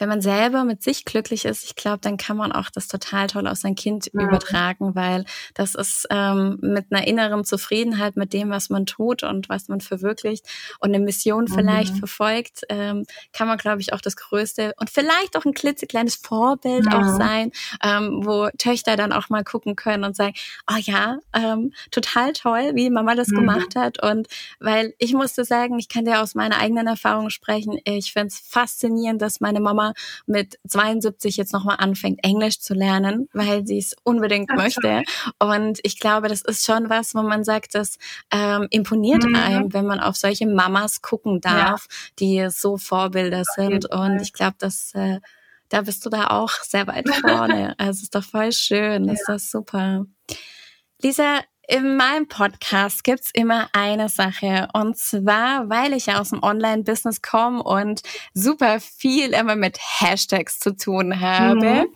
wenn 0.02 0.08
man 0.08 0.20
selber 0.20 0.64
mit 0.64 0.82
sich 0.82 1.04
glücklich 1.04 1.44
ist, 1.44 1.62
ich 1.62 1.76
glaube, 1.76 2.00
dann 2.00 2.16
kann 2.16 2.36
man 2.36 2.50
auch 2.50 2.70
das 2.70 2.88
total 2.88 3.28
toll 3.28 3.46
auf 3.46 3.58
sein 3.58 3.76
Kind 3.76 4.10
ja. 4.12 4.22
übertragen, 4.22 4.96
weil 4.96 5.24
das 5.54 5.76
ist 5.76 6.08
ähm, 6.10 6.58
mit 6.60 6.86
einer 6.90 7.06
inneren 7.06 7.44
Zufriedenheit 7.44 8.16
mit 8.16 8.32
dem, 8.32 8.50
was 8.50 8.68
man 8.68 8.84
tut 8.84 9.22
und 9.22 9.48
was 9.48 9.68
man 9.68 9.80
verwirklicht 9.80 10.44
und 10.80 10.92
eine 10.92 10.98
Mission 10.98 11.46
vielleicht 11.46 11.94
mhm. 11.94 11.98
verfolgt, 11.98 12.62
ähm, 12.68 13.04
kann 13.32 13.46
man, 13.46 13.58
glaube 13.58 13.80
ich, 13.80 13.92
auch 13.92 14.00
das 14.00 14.16
Größte 14.16 14.74
und 14.80 14.90
vielleicht 14.90 15.36
auch 15.36 15.44
ein 15.44 15.54
klitzekleines 15.54 16.16
Vorbild 16.16 16.86
ja. 16.86 16.98
auch 16.98 17.16
sein, 17.16 17.52
ähm, 17.80 18.22
wo 18.24 18.48
Töchter 18.58 18.96
dann 18.96 19.12
auch 19.12 19.28
mal 19.28 19.44
gucken 19.44 19.76
können 19.76 20.02
und 20.02 20.16
sagen, 20.16 20.34
oh 20.68 20.78
ja, 20.80 21.18
ähm, 21.32 21.72
total 21.92 22.32
toll, 22.32 22.72
wie 22.74 22.90
Mama 22.90 23.14
das 23.14 23.28
mhm. 23.28 23.36
gemacht 23.36 23.76
hat. 23.76 24.02
Und 24.02 24.26
weil 24.58 24.94
ich 24.98 25.12
musste 25.12 25.44
sagen, 25.44 25.78
ich 25.78 25.88
kann 25.88 26.06
dir 26.06 26.22
aus 26.22 26.34
meiner 26.34 26.58
eigenen 26.58 26.88
Erfahrung 26.88 27.30
sprechen, 27.30 27.78
ich 27.84 28.12
finde 28.12 28.26
es 28.26 28.40
faszinierend, 28.40 29.22
dass 29.22 29.40
meine 29.40 29.60
Mama 29.60 29.91
mit 30.26 30.58
72 30.66 31.36
jetzt 31.36 31.52
nochmal 31.52 31.76
anfängt, 31.78 32.20
Englisch 32.22 32.60
zu 32.60 32.74
lernen, 32.74 33.28
weil 33.32 33.66
sie 33.66 33.78
es 33.78 33.94
unbedingt 34.04 34.50
Ach, 34.52 34.56
möchte. 34.56 35.02
Und 35.38 35.80
ich 35.82 35.98
glaube, 35.98 36.28
das 36.28 36.42
ist 36.42 36.64
schon 36.64 36.90
was, 36.90 37.14
wo 37.14 37.22
man 37.22 37.44
sagt, 37.44 37.74
das 37.74 37.98
ähm, 38.30 38.66
imponiert 38.70 39.24
mhm. 39.24 39.34
einem, 39.34 39.72
wenn 39.72 39.86
man 39.86 40.00
auf 40.00 40.16
solche 40.16 40.46
Mamas 40.46 41.02
gucken 41.02 41.40
darf, 41.40 41.86
ja. 41.88 41.96
die 42.18 42.50
so 42.50 42.76
Vorbilder 42.76 43.42
sind. 43.44 43.90
Und 43.90 44.20
ich 44.20 44.32
glaube, 44.32 44.56
dass 44.58 44.92
äh, 44.94 45.20
da 45.68 45.80
bist 45.82 46.04
du 46.04 46.10
da 46.10 46.26
auch 46.28 46.50
sehr 46.62 46.86
weit 46.86 47.08
vorne. 47.20 47.74
also 47.78 48.02
ist 48.02 48.14
doch 48.14 48.24
voll 48.24 48.52
schön, 48.52 49.06
ja. 49.06 49.12
ist 49.14 49.24
das 49.26 49.50
super. 49.50 50.04
Lisa, 51.00 51.40
in 51.68 51.96
meinem 51.96 52.28
Podcast 52.28 53.04
gibt's 53.04 53.30
immer 53.32 53.68
eine 53.72 54.08
Sache. 54.08 54.68
Und 54.72 54.98
zwar, 54.98 55.68
weil 55.70 55.92
ich 55.92 56.06
ja 56.06 56.20
aus 56.20 56.30
dem 56.30 56.42
Online-Business 56.42 57.22
komme 57.22 57.62
und 57.62 58.02
super 58.34 58.80
viel 58.80 59.32
immer 59.32 59.56
mit 59.56 59.78
Hashtags 59.78 60.58
zu 60.58 60.76
tun 60.76 61.20
habe, 61.20 61.86
mhm. 61.86 61.94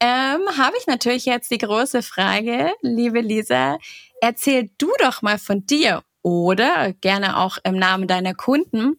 ähm, 0.00 0.40
habe 0.58 0.76
ich 0.78 0.86
natürlich 0.86 1.24
jetzt 1.24 1.50
die 1.50 1.58
große 1.58 2.02
Frage, 2.02 2.72
liebe 2.82 3.20
Lisa, 3.20 3.78
erzähl 4.20 4.70
du 4.78 4.90
doch 5.00 5.22
mal 5.22 5.38
von 5.38 5.64
dir 5.66 6.02
oder 6.22 6.92
gerne 7.00 7.38
auch 7.38 7.58
im 7.62 7.76
Namen 7.76 8.08
deiner 8.08 8.34
Kunden 8.34 8.98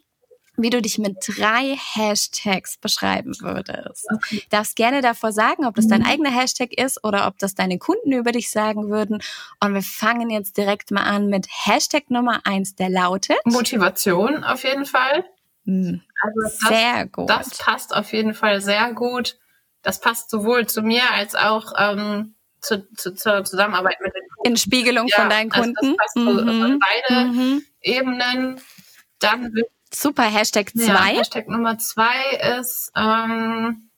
wie 0.58 0.72
du 0.72 0.82
dich 0.82 0.98
mit 0.98 1.17
drei 1.26 1.78
Hashtags 1.93 2.78
beschreiben 2.78 3.36
würdest. 3.39 4.08
Okay. 4.12 4.41
Darfst 4.50 4.76
gerne 4.76 5.02
davor 5.02 5.32
sagen, 5.32 5.65
ob 5.65 5.76
das 5.76 5.88
dein 5.88 6.02
mhm. 6.02 6.08
eigener 6.08 6.32
Hashtag 6.32 6.74
ist 6.74 7.04
oder 7.04 7.28
ob 7.28 7.38
das 7.38 7.54
deine 7.54 7.78
Kunden 7.78 8.12
über 8.12 8.32
dich 8.32 8.50
sagen 8.50 8.89
würden. 8.89 9.22
Und 9.63 9.74
wir 9.76 9.84
fangen 9.84 10.32
jetzt 10.32 10.58
direkt 10.58 10.89
mal 10.91 11.04
an 11.04 11.28
mit 11.28 11.48
Hashtag 11.50 12.10
Nummer 12.10 12.41
eins, 12.46 12.76
der 12.76 12.89
lautet 12.89 13.38
Motivation 13.46 14.43
auf 14.43 14.63
jeden 14.63 14.86
Fall. 14.86 15.26
Mhm. 15.65 16.02
Also 16.24 16.39
das, 16.43 16.58
sehr 16.60 17.06
gut. 17.08 17.30
Das 17.30 17.58
passt 17.58 17.96
auf 17.96 18.12
jeden 18.12 18.34
Fall 18.34 18.60
sehr 18.60 18.93
gut. 18.93 19.38
Das 19.84 20.02
passt 20.02 20.32
sowohl 20.32 20.65
zu 20.67 20.82
mir 20.82 21.04
als 21.13 21.36
auch 21.36 21.74
ähm, 21.78 22.34
zu, 22.62 22.91
zu, 22.96 23.13
zur 23.13 23.43
Zusammenarbeit 23.43 23.98
mit 24.02 24.13
den 24.13 24.28
Kunden. 24.30 24.52
In 24.52 24.58
Spiegelung 24.58 25.08
ja, 25.08 25.17
von 25.17 25.30
deinen 25.30 25.50
Kunden. 25.52 25.96
Das, 25.98 26.13
das 26.15 26.26
passt 26.26 26.46
mhm. 26.46 26.80
beide 26.80 27.26
mhm. 27.26 27.63
Ebenen. 27.82 28.62
Dann 29.20 29.54
Super, 29.93 30.23
Hashtag 30.23 30.71
2. 30.71 30.86
Ja, 30.86 31.06
Hashtag 31.06 31.47
Nummer 31.47 31.78
2 31.78 32.60
ist, 32.60 32.91
ähm, 32.95 33.89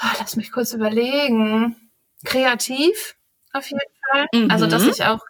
oh, 0.00 0.06
lass 0.18 0.36
mich 0.36 0.52
kurz 0.52 0.72
überlegen, 0.72 1.90
kreativ 2.24 3.16
auf 3.52 3.68
jeden 3.70 3.80
Fall. 4.10 4.26
Mhm. 4.32 4.50
Also, 4.50 4.66
dass 4.66 4.86
ich 4.86 5.04
auch, 5.04 5.20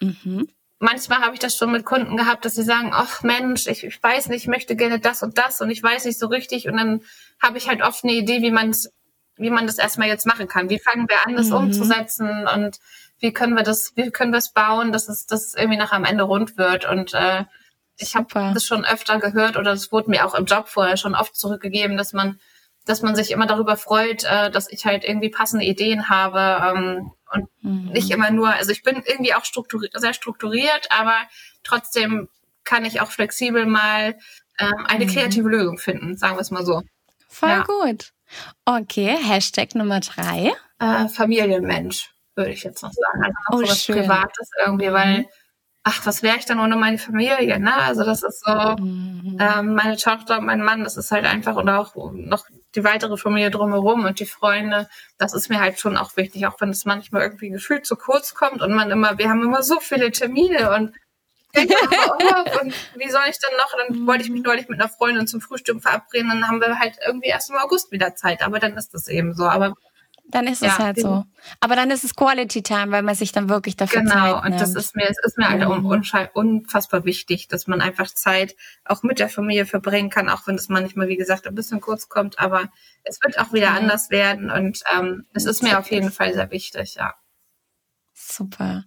mhm. 0.00 0.48
manchmal 0.78 1.20
habe 1.20 1.34
ich 1.34 1.40
das 1.40 1.56
schon 1.56 1.70
mit 1.70 1.84
Kunden 1.84 2.16
gehabt, 2.16 2.44
dass 2.44 2.54
sie 2.54 2.62
sagen, 2.64 2.90
ach 2.92 3.22
Mensch, 3.22 3.66
ich, 3.66 3.84
ich 3.84 4.02
weiß 4.02 4.28
nicht, 4.28 4.42
ich 4.42 4.48
möchte 4.48 4.76
gerne 4.76 4.98
das 4.98 5.22
und 5.22 5.38
das 5.38 5.60
und 5.60 5.70
ich 5.70 5.82
weiß 5.82 6.04
nicht 6.04 6.18
so 6.18 6.26
richtig. 6.26 6.68
Und 6.68 6.76
dann 6.76 7.02
habe 7.40 7.58
ich 7.58 7.68
halt 7.68 7.82
oft 7.82 8.04
eine 8.04 8.14
Idee, 8.14 8.42
wie 8.42 8.50
man 8.50 8.70
es, 8.70 8.92
wie 9.36 9.50
man 9.50 9.66
das 9.66 9.78
erstmal 9.78 10.08
jetzt 10.08 10.26
machen 10.26 10.48
kann. 10.48 10.70
Wie 10.70 10.80
fangen 10.80 11.08
wir 11.08 11.26
an, 11.26 11.36
das 11.36 11.48
mhm. 11.48 11.56
umzusetzen 11.56 12.46
und 12.48 12.78
wie 13.18 13.32
können 13.32 13.54
wir 13.54 13.62
das, 13.62 13.92
wie 13.94 14.10
können 14.10 14.32
wir 14.32 14.38
es 14.38 14.52
bauen, 14.52 14.92
dass 14.92 15.08
es, 15.08 15.26
dass 15.26 15.46
es 15.46 15.54
irgendwie 15.54 15.78
nach 15.78 15.92
am 15.92 16.04
Ende 16.04 16.24
rund 16.24 16.58
wird. 16.58 16.88
Und 16.88 17.14
äh, 17.14 17.44
ich 17.98 18.14
habe 18.14 18.52
das 18.54 18.64
schon 18.64 18.84
öfter 18.84 19.18
gehört 19.18 19.56
oder 19.56 19.72
es 19.72 19.90
wurde 19.90 20.10
mir 20.10 20.26
auch 20.26 20.34
im 20.34 20.44
Job 20.44 20.68
vorher 20.68 20.96
schon 20.96 21.14
oft 21.14 21.36
zurückgegeben, 21.36 21.96
dass 21.96 22.12
man, 22.12 22.38
dass 22.84 23.02
man 23.02 23.16
sich 23.16 23.30
immer 23.30 23.46
darüber 23.46 23.76
freut, 23.76 24.24
äh, 24.24 24.50
dass 24.50 24.70
ich 24.70 24.84
halt 24.84 25.04
irgendwie 25.04 25.30
passende 25.30 25.64
Ideen 25.64 26.08
habe 26.08 26.78
ähm, 26.78 27.12
und 27.32 27.48
mhm. 27.62 27.92
nicht 27.92 28.10
immer 28.10 28.30
nur, 28.30 28.50
also 28.50 28.70
ich 28.70 28.82
bin 28.82 29.02
irgendwie 29.04 29.34
auch 29.34 29.44
strukturiert, 29.44 29.98
sehr 29.98 30.14
strukturiert, 30.14 30.88
aber 30.90 31.16
trotzdem 31.64 32.28
kann 32.64 32.84
ich 32.84 33.00
auch 33.00 33.10
flexibel 33.10 33.64
mal 33.64 34.16
ähm, 34.58 34.86
eine 34.86 35.06
mhm. 35.06 35.10
kreative 35.10 35.48
Lösung 35.48 35.78
finden, 35.78 36.16
sagen 36.16 36.36
wir 36.36 36.42
es 36.42 36.50
mal 36.50 36.64
so. 36.64 36.82
Voll 37.28 37.48
ja. 37.48 37.62
gut. 37.64 38.12
Okay, 38.64 39.16
Hashtag 39.16 39.74
Nummer 39.74 40.00
drei. 40.00 40.52
Äh, 40.80 41.08
Familienmensch, 41.08 42.10
würde 42.34 42.50
ich 42.50 42.64
jetzt 42.64 42.82
noch 42.82 42.92
sagen. 42.92 43.24
Also 43.24 43.36
auch 43.46 43.54
oh, 43.54 43.64
so 43.64 43.70
was 43.70 43.84
schön. 43.84 43.96
Privates 44.00 44.50
irgendwie, 44.64 44.92
weil 44.92 45.18
mhm 45.20 45.26
ach, 45.88 46.04
was 46.04 46.24
wäre 46.24 46.36
ich 46.36 46.44
dann 46.44 46.58
ohne 46.58 46.74
meine 46.74 46.98
Familie? 46.98 47.60
Ne? 47.60 47.72
Also 47.72 48.02
das 48.02 48.24
ist 48.24 48.44
so, 48.44 48.52
mhm. 48.52 49.38
ähm, 49.40 49.74
meine 49.74 49.96
Tochter, 49.96 50.40
mein 50.40 50.60
Mann, 50.60 50.82
das 50.82 50.96
ist 50.96 51.12
halt 51.12 51.24
einfach 51.24 51.54
und 51.54 51.68
auch 51.68 51.94
noch 52.12 52.44
die 52.74 52.82
weitere 52.82 53.16
Familie 53.16 53.52
drumherum 53.52 54.04
und 54.04 54.18
die 54.18 54.26
Freunde, 54.26 54.88
das 55.16 55.32
ist 55.32 55.48
mir 55.48 55.60
halt 55.60 55.78
schon 55.78 55.96
auch 55.96 56.16
wichtig, 56.16 56.44
auch 56.48 56.60
wenn 56.60 56.70
es 56.70 56.86
manchmal 56.86 57.22
irgendwie 57.22 57.50
gefühlt 57.50 57.86
zu 57.86 57.94
kurz 57.94 58.34
kommt 58.34 58.62
und 58.62 58.74
man 58.74 58.90
immer, 58.90 59.16
wir 59.16 59.28
haben 59.28 59.44
immer 59.44 59.62
so 59.62 59.78
viele 59.78 60.10
Termine 60.10 60.72
und 60.74 60.92
und 61.56 62.74
wie 62.96 63.08
soll 63.08 63.22
ich 63.30 63.38
dann 63.38 63.56
noch? 63.56 63.72
Dann 63.78 64.06
wollte 64.06 64.24
ich 64.24 64.30
mich 64.30 64.42
neulich 64.42 64.68
mit 64.68 64.78
einer 64.78 64.90
Freundin 64.90 65.26
zum 65.28 65.40
Frühstück 65.40 65.80
verabreden, 65.80 66.28
dann 66.28 66.48
haben 66.48 66.60
wir 66.60 66.80
halt 66.80 66.98
irgendwie 67.06 67.28
erst 67.28 67.48
im 67.48 67.56
August 67.56 67.92
wieder 67.92 68.14
Zeit, 68.16 68.42
aber 68.42 68.58
dann 68.58 68.76
ist 68.76 68.92
das 68.92 69.08
eben 69.08 69.34
so. 69.34 69.44
Aber 69.44 69.72
dann 70.28 70.46
ist 70.46 70.62
ja, 70.62 70.68
es 70.68 70.78
halt 70.78 70.98
so. 70.98 71.24
Aber 71.60 71.76
dann 71.76 71.90
ist 71.90 72.04
es 72.04 72.14
Quality 72.14 72.62
Time, 72.62 72.90
weil 72.90 73.02
man 73.02 73.14
sich 73.14 73.32
dann 73.32 73.48
wirklich 73.48 73.76
dafür 73.76 74.00
genau, 74.00 74.12
Zeit 74.12 74.22
nimmt. 74.22 74.42
Genau, 74.42 74.54
und 74.54 74.60
das 74.60 74.74
ist 74.74 74.96
mir, 74.96 75.08
es 75.08 75.18
ist 75.22 75.38
mir 75.38 75.48
halt 75.48 75.68
mhm. 75.68 76.30
unfassbar 76.34 77.04
wichtig, 77.04 77.48
dass 77.48 77.66
man 77.66 77.80
einfach 77.80 78.06
Zeit 78.08 78.56
auch 78.84 79.02
mit 79.02 79.18
der 79.18 79.28
Familie 79.28 79.66
verbringen 79.66 80.10
kann, 80.10 80.28
auch 80.28 80.46
wenn 80.46 80.56
es 80.56 80.68
manchmal, 80.68 81.08
wie 81.08 81.16
gesagt, 81.16 81.46
ein 81.46 81.54
bisschen 81.54 81.80
kurz 81.80 82.08
kommt, 82.08 82.38
aber 82.38 82.70
es 83.04 83.20
wird 83.22 83.38
auch 83.38 83.52
wieder 83.52 83.70
mhm. 83.70 83.76
anders 83.76 84.10
werden 84.10 84.50
und 84.50 84.82
ähm, 84.96 85.26
es 85.32 85.44
ist 85.44 85.62
mir 85.62 85.78
auf 85.78 85.90
jeden 85.90 86.10
Fall 86.10 86.34
sehr 86.34 86.50
wichtig, 86.50 86.96
ja. 86.96 87.14
Super. 88.12 88.84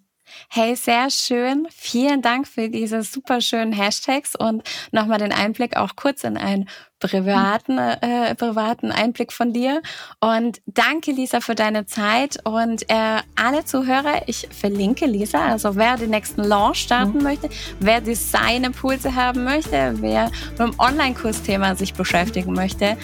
Hey, 0.48 0.76
sehr 0.76 1.10
schön. 1.10 1.68
Vielen 1.72 2.22
Dank 2.22 2.48
für 2.48 2.70
diese 2.70 3.04
super 3.04 3.42
schönen 3.42 3.74
Hashtags 3.74 4.36
und 4.36 4.64
nochmal 4.92 5.20
den 5.20 5.32
Einblick 5.34 5.76
auch 5.76 5.96
kurz 5.96 6.24
in 6.24 6.38
einen 6.38 6.70
privaten, 7.00 7.78
äh, 7.78 8.36
privaten 8.36 8.92
Einblick 8.92 9.32
von 9.32 9.54
dir. 9.54 9.82
Und 10.20 10.62
danke, 10.66 11.12
Lisa, 11.12 11.40
für 11.40 11.56
deine 11.56 11.86
Zeit. 11.86 12.38
Und 12.44 12.90
äh, 12.90 13.22
alle 13.36 13.66
Zuhörer, 13.66 14.28
ich 14.28 14.48
verlinke 14.52 15.06
Lisa, 15.06 15.46
also 15.46 15.76
wer 15.76 15.98
den 15.98 16.10
nächsten 16.12 16.44
Launch 16.44 16.80
starten 16.80 17.18
mhm. 17.18 17.24
möchte, 17.24 17.50
wer 17.80 18.02
Designimpulse 18.02 19.16
haben 19.16 19.44
möchte, 19.44 19.94
wer 20.02 20.26
mit 20.52 20.60
dem 20.60 20.80
Online-Kursthema 20.80 21.76
sich 21.76 21.94
beschäftigen 21.94 22.54
möchte, 22.54 22.98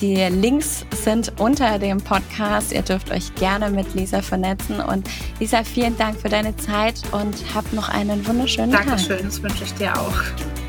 die 0.00 0.16
Links 0.16 0.84
sind 1.02 1.32
unter 1.38 1.78
dem 1.78 1.98
Podcast. 1.98 2.72
Ihr 2.72 2.82
dürft 2.82 3.10
euch 3.10 3.34
gerne 3.34 3.70
mit 3.70 3.94
Lisa 3.94 4.22
vernetzen. 4.22 4.80
Und 4.80 5.08
Lisa, 5.40 5.64
vielen 5.64 5.96
Dank 5.96 6.20
für 6.20 6.28
deine 6.28 6.56
Zeit 6.56 7.02
und 7.12 7.36
hab 7.54 7.70
noch 7.72 7.88
einen 7.88 8.26
wunderschönen 8.26 8.72
Dankeschön, 8.72 8.96
Tag. 8.96 9.08
Dankeschön, 9.08 9.26
das 9.26 9.42
wünsche 9.42 9.64
ich 9.64 9.74
dir 9.74 9.98
auch. 9.98 10.65